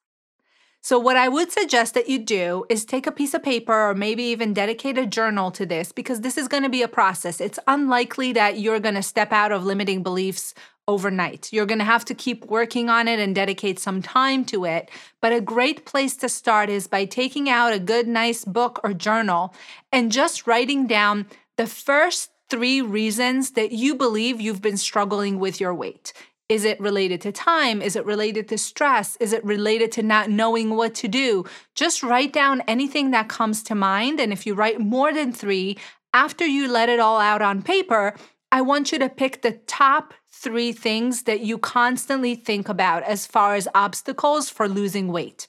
So, 0.80 0.98
what 0.98 1.16
I 1.16 1.28
would 1.28 1.50
suggest 1.50 1.94
that 1.94 2.10
you 2.10 2.18
do 2.18 2.66
is 2.68 2.84
take 2.84 3.06
a 3.06 3.12
piece 3.12 3.32
of 3.32 3.42
paper 3.42 3.72
or 3.72 3.94
maybe 3.94 4.22
even 4.24 4.52
dedicate 4.52 4.98
a 4.98 5.06
journal 5.06 5.50
to 5.52 5.64
this 5.64 5.92
because 5.92 6.20
this 6.20 6.36
is 6.36 6.46
going 6.46 6.62
to 6.62 6.68
be 6.68 6.82
a 6.82 6.88
process. 6.88 7.40
It's 7.40 7.58
unlikely 7.66 8.34
that 8.34 8.60
you're 8.60 8.80
going 8.80 8.96
to 8.96 9.02
step 9.02 9.32
out 9.32 9.50
of 9.50 9.64
limiting 9.64 10.02
beliefs 10.02 10.52
overnight. 10.86 11.50
You're 11.54 11.64
going 11.64 11.78
to 11.78 11.86
have 11.86 12.04
to 12.04 12.14
keep 12.14 12.44
working 12.44 12.90
on 12.90 13.08
it 13.08 13.18
and 13.18 13.34
dedicate 13.34 13.78
some 13.78 14.02
time 14.02 14.44
to 14.46 14.66
it. 14.66 14.90
But 15.22 15.32
a 15.32 15.40
great 15.40 15.86
place 15.86 16.16
to 16.18 16.28
start 16.28 16.68
is 16.68 16.86
by 16.86 17.06
taking 17.06 17.48
out 17.48 17.72
a 17.72 17.78
good, 17.78 18.06
nice 18.06 18.44
book 18.44 18.78
or 18.84 18.92
journal 18.92 19.54
and 19.90 20.12
just 20.12 20.46
writing 20.46 20.86
down 20.86 21.26
the 21.56 21.66
first 21.66 22.30
three 22.50 22.82
reasons 22.82 23.52
that 23.52 23.72
you 23.72 23.94
believe 23.94 24.38
you've 24.40 24.60
been 24.60 24.76
struggling 24.76 25.38
with 25.38 25.60
your 25.60 25.74
weight. 25.74 26.12
Is 26.48 26.64
it 26.64 26.78
related 26.78 27.22
to 27.22 27.32
time? 27.32 27.80
Is 27.80 27.96
it 27.96 28.04
related 28.04 28.48
to 28.48 28.58
stress? 28.58 29.16
Is 29.16 29.32
it 29.32 29.44
related 29.44 29.90
to 29.92 30.02
not 30.02 30.28
knowing 30.28 30.76
what 30.76 30.94
to 30.96 31.08
do? 31.08 31.44
Just 31.74 32.02
write 32.02 32.32
down 32.32 32.60
anything 32.68 33.12
that 33.12 33.28
comes 33.28 33.62
to 33.64 33.74
mind. 33.74 34.20
And 34.20 34.32
if 34.32 34.46
you 34.46 34.54
write 34.54 34.78
more 34.78 35.12
than 35.12 35.32
three, 35.32 35.78
after 36.12 36.44
you 36.44 36.68
let 36.68 36.90
it 36.90 37.00
all 37.00 37.18
out 37.18 37.40
on 37.40 37.62
paper, 37.62 38.14
I 38.52 38.60
want 38.60 38.92
you 38.92 38.98
to 38.98 39.08
pick 39.08 39.42
the 39.42 39.52
top 39.52 40.12
three 40.30 40.72
things 40.72 41.22
that 41.22 41.40
you 41.40 41.56
constantly 41.56 42.34
think 42.34 42.68
about 42.68 43.02
as 43.04 43.26
far 43.26 43.54
as 43.54 43.66
obstacles 43.74 44.50
for 44.50 44.68
losing 44.68 45.08
weight. 45.08 45.48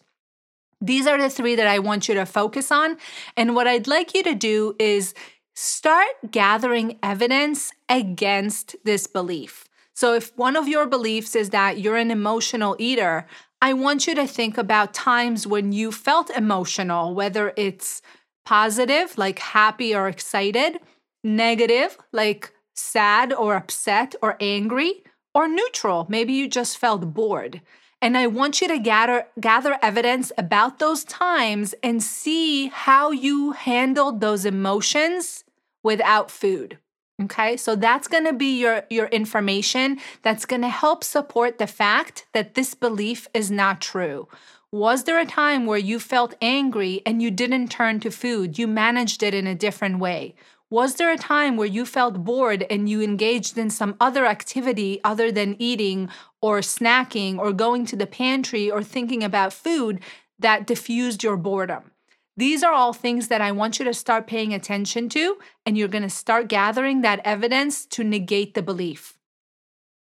These 0.79 1.07
are 1.07 1.21
the 1.21 1.29
three 1.29 1.55
that 1.55 1.67
I 1.67 1.79
want 1.79 2.07
you 2.07 2.15
to 2.15 2.25
focus 2.25 2.71
on. 2.71 2.97
And 3.35 3.53
what 3.53 3.67
I'd 3.67 3.87
like 3.87 4.13
you 4.15 4.23
to 4.23 4.33
do 4.33 4.75
is 4.79 5.13
start 5.53 6.07
gathering 6.31 6.97
evidence 7.03 7.71
against 7.89 8.75
this 8.85 9.07
belief. 9.07 9.64
So, 9.95 10.13
if 10.13 10.35
one 10.37 10.57
of 10.57 10.67
your 10.67 10.85
beliefs 10.85 11.35
is 11.35 11.51
that 11.51 11.79
you're 11.79 11.95
an 11.95 12.11
emotional 12.11 12.75
eater, 12.79 13.25
I 13.61 13.73
want 13.73 14.07
you 14.07 14.15
to 14.15 14.27
think 14.27 14.57
about 14.57 14.93
times 14.93 15.47
when 15.47 15.71
you 15.71 15.91
felt 15.91 16.29
emotional, 16.29 17.15
whether 17.15 17.53
it's 17.55 18.01
positive, 18.45 19.17
like 19.17 19.39
happy 19.39 19.95
or 19.95 20.09
excited, 20.09 20.79
negative, 21.23 21.97
like 22.11 22.51
sad 22.75 23.31
or 23.31 23.55
upset 23.55 24.15
or 24.21 24.35
angry, 24.41 25.03
or 25.33 25.47
neutral. 25.47 26.05
Maybe 26.09 26.33
you 26.33 26.47
just 26.49 26.77
felt 26.77 27.13
bored. 27.13 27.61
And 28.01 28.17
I 28.17 28.27
want 28.27 28.61
you 28.61 28.67
to 28.67 28.77
gather 28.77 29.27
gather 29.39 29.77
evidence 29.81 30.31
about 30.37 30.79
those 30.79 31.05
times 31.05 31.73
and 31.81 32.03
see 32.03 32.67
how 32.67 33.11
you 33.11 33.53
handled 33.53 34.19
those 34.19 34.45
emotions 34.45 35.45
without 35.83 36.29
food. 36.29 36.77
Okay? 37.21 37.55
So 37.55 37.75
that's 37.75 38.07
going 38.07 38.25
to 38.25 38.33
be 38.33 38.59
your 38.59 38.83
your 38.89 39.07
information 39.07 39.99
that's 40.21 40.45
going 40.45 40.61
to 40.61 40.69
help 40.69 41.03
support 41.03 41.57
the 41.57 41.67
fact 41.67 42.25
that 42.33 42.55
this 42.55 42.73
belief 42.73 43.27
is 43.33 43.49
not 43.49 43.81
true. 43.81 44.27
Was 44.71 45.05
there 45.05 45.19
a 45.19 45.25
time 45.25 45.65
where 45.65 45.77
you 45.77 45.99
felt 45.99 46.35
angry 46.41 47.01
and 47.05 47.21
you 47.21 47.31
didn't 47.31 47.69
turn 47.69 48.01
to 48.01 48.11
food? 48.11 48.59
You 48.59 48.67
managed 48.67 49.23
it 49.23 49.33
in 49.33 49.47
a 49.47 49.55
different 49.55 49.99
way. 49.99 50.35
Was 50.69 50.95
there 50.95 51.11
a 51.11 51.17
time 51.17 51.55
where 51.55 51.67
you 51.67 51.85
felt 51.85 52.25
bored 52.25 52.65
and 52.69 52.89
you 52.89 53.01
engaged 53.01 53.57
in 53.57 53.69
some 53.69 53.95
other 54.01 54.25
activity 54.25 54.99
other 55.03 55.31
than 55.31 55.55
eating 55.59 56.09
or 56.41 56.59
snacking 56.59 57.37
or 57.37 57.53
going 57.53 57.85
to 57.85 57.95
the 57.95 58.07
pantry 58.07 58.69
or 58.69 58.83
thinking 58.83 59.23
about 59.23 59.53
food 59.53 60.01
that 60.39 60.67
diffused 60.67 61.23
your 61.23 61.37
boredom? 61.37 61.91
These 62.37 62.63
are 62.63 62.73
all 62.73 62.91
things 62.91 63.29
that 63.29 63.41
I 63.41 63.51
want 63.51 63.79
you 63.79 63.85
to 63.85 63.93
start 63.93 64.27
paying 64.27 64.53
attention 64.53 65.07
to, 65.09 65.37
and 65.65 65.77
you're 65.77 65.87
going 65.87 66.03
to 66.03 66.09
start 66.09 66.49
gathering 66.49 67.01
that 67.01 67.21
evidence 67.23 67.85
to 67.87 68.03
negate 68.03 68.53
the 68.53 68.61
belief. 68.61 69.17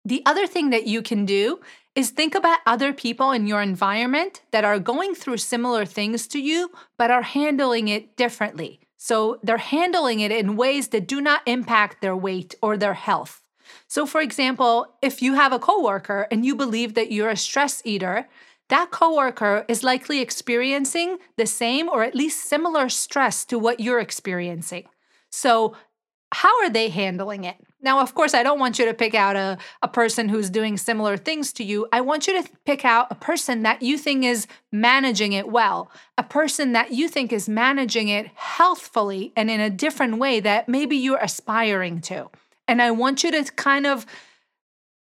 The 0.03 0.23
other 0.25 0.47
thing 0.47 0.71
that 0.71 0.87
you 0.87 1.01
can 1.01 1.25
do 1.25 1.59
is 1.95 2.09
think 2.09 2.35
about 2.35 2.59
other 2.65 2.93
people 2.93 3.31
in 3.31 3.47
your 3.47 3.61
environment 3.61 4.41
that 4.51 4.65
are 4.65 4.79
going 4.79 5.15
through 5.15 5.37
similar 5.37 5.85
things 5.85 6.27
to 6.27 6.39
you, 6.39 6.71
but 6.97 7.11
are 7.11 7.21
handling 7.21 7.87
it 7.87 8.17
differently. 8.17 8.79
So 8.97 9.39
they're 9.43 9.57
handling 9.57 10.19
it 10.19 10.31
in 10.31 10.57
ways 10.57 10.89
that 10.89 11.07
do 11.07 11.21
not 11.21 11.41
impact 11.45 12.01
their 12.01 12.15
weight 12.15 12.55
or 12.61 12.75
their 12.75 12.95
health. 12.95 13.41
So, 13.87 14.05
for 14.05 14.21
example, 14.21 14.95
if 15.01 15.21
you 15.21 15.35
have 15.35 15.53
a 15.53 15.59
coworker 15.59 16.27
and 16.31 16.45
you 16.45 16.55
believe 16.55 16.95
that 16.95 17.11
you're 17.11 17.29
a 17.29 17.37
stress 17.37 17.81
eater, 17.85 18.27
that 18.69 18.91
coworker 18.91 19.65
is 19.67 19.83
likely 19.83 20.21
experiencing 20.21 21.17
the 21.37 21.45
same 21.45 21.87
or 21.87 22.03
at 22.03 22.15
least 22.15 22.47
similar 22.47 22.89
stress 22.89 23.45
to 23.45 23.59
what 23.59 23.79
you're 23.79 23.99
experiencing. 23.99 24.87
So, 25.29 25.75
how 26.31 26.61
are 26.61 26.69
they 26.69 26.89
handling 26.89 27.43
it? 27.43 27.55
Now, 27.81 27.99
of 28.01 28.15
course, 28.15 28.33
I 28.33 28.41
don't 28.41 28.59
want 28.59 28.79
you 28.79 28.85
to 28.85 28.93
pick 28.93 29.13
out 29.13 29.35
a, 29.35 29.57
a 29.81 29.87
person 29.87 30.27
who's 30.27 30.49
doing 30.49 30.75
similar 30.75 31.17
things 31.17 31.53
to 31.53 31.63
you. 31.63 31.87
I 31.93 32.01
want 32.01 32.25
you 32.25 32.41
to 32.41 32.49
pick 32.65 32.83
out 32.83 33.07
a 33.11 33.15
person 33.15 33.61
that 33.61 33.83
you 33.83 33.97
think 33.97 34.25
is 34.25 34.47
managing 34.71 35.33
it 35.33 35.47
well, 35.47 35.91
a 36.17 36.23
person 36.23 36.73
that 36.73 36.91
you 36.91 37.07
think 37.07 37.31
is 37.31 37.47
managing 37.47 38.09
it 38.09 38.31
healthfully 38.33 39.33
and 39.37 39.51
in 39.51 39.61
a 39.61 39.69
different 39.69 40.17
way 40.17 40.39
that 40.39 40.67
maybe 40.67 40.97
you're 40.97 41.19
aspiring 41.19 42.01
to. 42.01 42.29
And 42.67 42.81
I 42.81 42.89
want 42.91 43.23
you 43.23 43.31
to 43.31 43.43
kind 43.53 43.85
of 43.85 44.05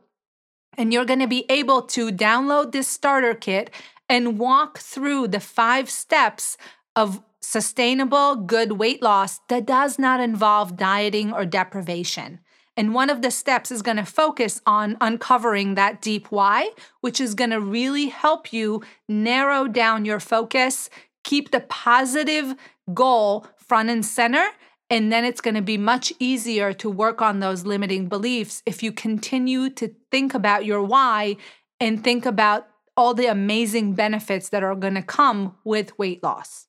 And 0.77 0.93
you're 0.93 1.05
going 1.05 1.21
to 1.21 1.29
be 1.29 1.47
able 1.49 1.83
to 1.83 2.11
download 2.11 2.73
this 2.73 2.89
starter 2.89 3.35
kit 3.35 3.71
and 4.09 4.39
walk 4.39 4.79
through 4.79 5.29
the 5.29 5.41
five 5.41 5.89
steps 5.89 6.57
of 6.97 7.23
sustainable, 7.43 8.37
good 8.37 8.73
weight 8.73 9.03
loss 9.03 9.41
that 9.49 9.67
does 9.67 9.99
not 9.99 10.21
involve 10.21 10.77
dieting 10.77 11.33
or 11.33 11.45
deprivation. 11.45 12.41
And 12.77 12.95
one 12.95 13.11
of 13.11 13.21
the 13.21 13.31
steps 13.31 13.71
is 13.71 13.83
going 13.83 13.99
to 13.99 14.07
focus 14.07 14.63
on 14.65 14.97
uncovering 15.01 15.75
that 15.75 16.01
deep 16.01 16.29
why, 16.29 16.71
which 17.03 17.21
is 17.21 17.35
going 17.35 17.51
to 17.51 17.61
really 17.61 18.07
help 18.07 18.53
you 18.53 18.83
narrow 19.09 19.69
down 19.69 20.07
your 20.07 20.21
focus, 20.21 20.89
keep 21.23 21.51
the 21.51 21.61
positive 21.61 22.55
goal 22.95 23.47
front 23.57 23.91
and 23.91 24.05
center, 24.07 24.47
and 24.89 25.13
then 25.13 25.25
it's 25.25 25.41
going 25.41 25.55
to 25.55 25.63
be 25.63 25.79
much 25.79 26.13
easier 26.19 26.73
to 26.75 26.91
work 26.91 27.23
on 27.23 27.41
those 27.41 27.65
limiting 27.65 28.09
beliefs 28.09 28.63
if 28.67 28.83
you 28.83 28.93
continue 28.93 29.71
to 29.71 29.95
think 30.11 30.35
about 30.35 30.65
your 30.65 30.83
why 30.83 31.37
and 31.81 32.05
think 32.05 32.27
about 32.27 32.69
all 32.97 33.15
the 33.15 33.27
amazing 33.27 33.95
benefits 33.95 34.51
that 34.51 34.63
are 34.63 34.75
going 34.75 34.95
to 34.95 35.03
come 35.03 35.57
with 35.65 35.99
weight 35.99 36.23
loss. 36.23 36.67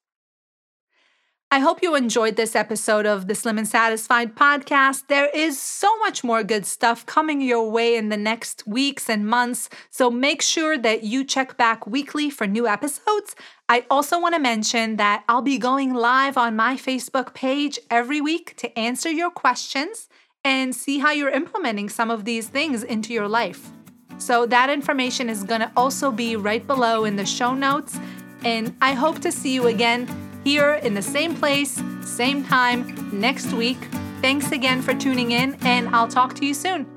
I 1.54 1.60
hope 1.60 1.84
you 1.84 1.94
enjoyed 1.94 2.36
this 2.36 2.56
episode 2.56 3.06
of 3.06 3.28
the 3.28 3.36
Slim 3.36 3.60
and 3.60 3.68
Satisfied 3.68 4.34
podcast. 4.34 5.06
There 5.06 5.30
is 5.36 5.62
so 5.62 5.88
much 6.00 6.24
more 6.24 6.44
good 6.44 6.66
stuff 6.66 7.06
coming 7.06 7.42
your 7.42 7.70
way 7.70 7.96
in 7.96 8.10
the 8.10 8.18
next 8.18 8.66
weeks 8.66 9.08
and 9.08 9.28
months, 9.28 9.70
so 9.92 10.10
make 10.10 10.42
sure 10.42 10.80
that 10.80 11.04
you 11.04 11.24
check 11.24 11.56
back 11.56 11.86
weekly 11.86 12.32
for 12.32 12.48
new 12.48 12.68
episodes. 12.68 13.36
I 13.70 13.86
also 13.92 14.20
want 14.20 14.34
to 14.34 14.42
mention 14.42 14.96
that 14.96 15.26
I'll 15.30 15.44
be 15.44 15.60
going 15.60 15.94
live 15.94 16.38
on 16.40 16.56
my 16.56 16.76
Facebook 16.76 17.36
page 17.36 17.78
every 17.92 18.20
week 18.20 18.56
to 18.58 18.76
answer 18.76 19.12
your 19.12 19.30
questions 19.30 20.10
and 20.44 20.74
see 20.74 20.98
how 20.98 21.12
you're 21.12 21.30
implementing 21.30 21.88
some 21.88 22.10
of 22.10 22.26
these 22.26 22.48
things 22.48 22.82
into 22.82 23.14
your 23.14 23.28
life. 23.28 23.70
So, 24.18 24.48
that 24.48 24.72
information 24.72 25.30
is 25.30 25.44
going 25.44 25.62
to 25.62 25.72
also 25.78 26.12
be 26.12 26.36
right 26.36 26.66
below 26.66 27.06
in 27.06 27.16
the 27.16 27.28
show 27.28 27.54
notes. 27.54 28.00
And 28.44 28.76
I 28.82 28.94
hope 28.94 29.20
to 29.20 29.32
see 29.32 29.54
you 29.54 29.68
again 29.68 30.08
here 30.44 30.74
in 30.76 30.94
the 30.94 31.02
same 31.02 31.36
place, 31.36 31.82
same 32.02 32.44
time 32.44 33.10
next 33.12 33.54
week. 33.54 33.78
Thanks 34.22 34.52
again 34.52 34.82
for 34.82 34.94
tuning 34.94 35.32
in, 35.32 35.56
and 35.62 35.90
I'll 35.90 36.08
talk 36.08 36.34
to 36.36 36.46
you 36.46 36.54
soon. 36.54 36.93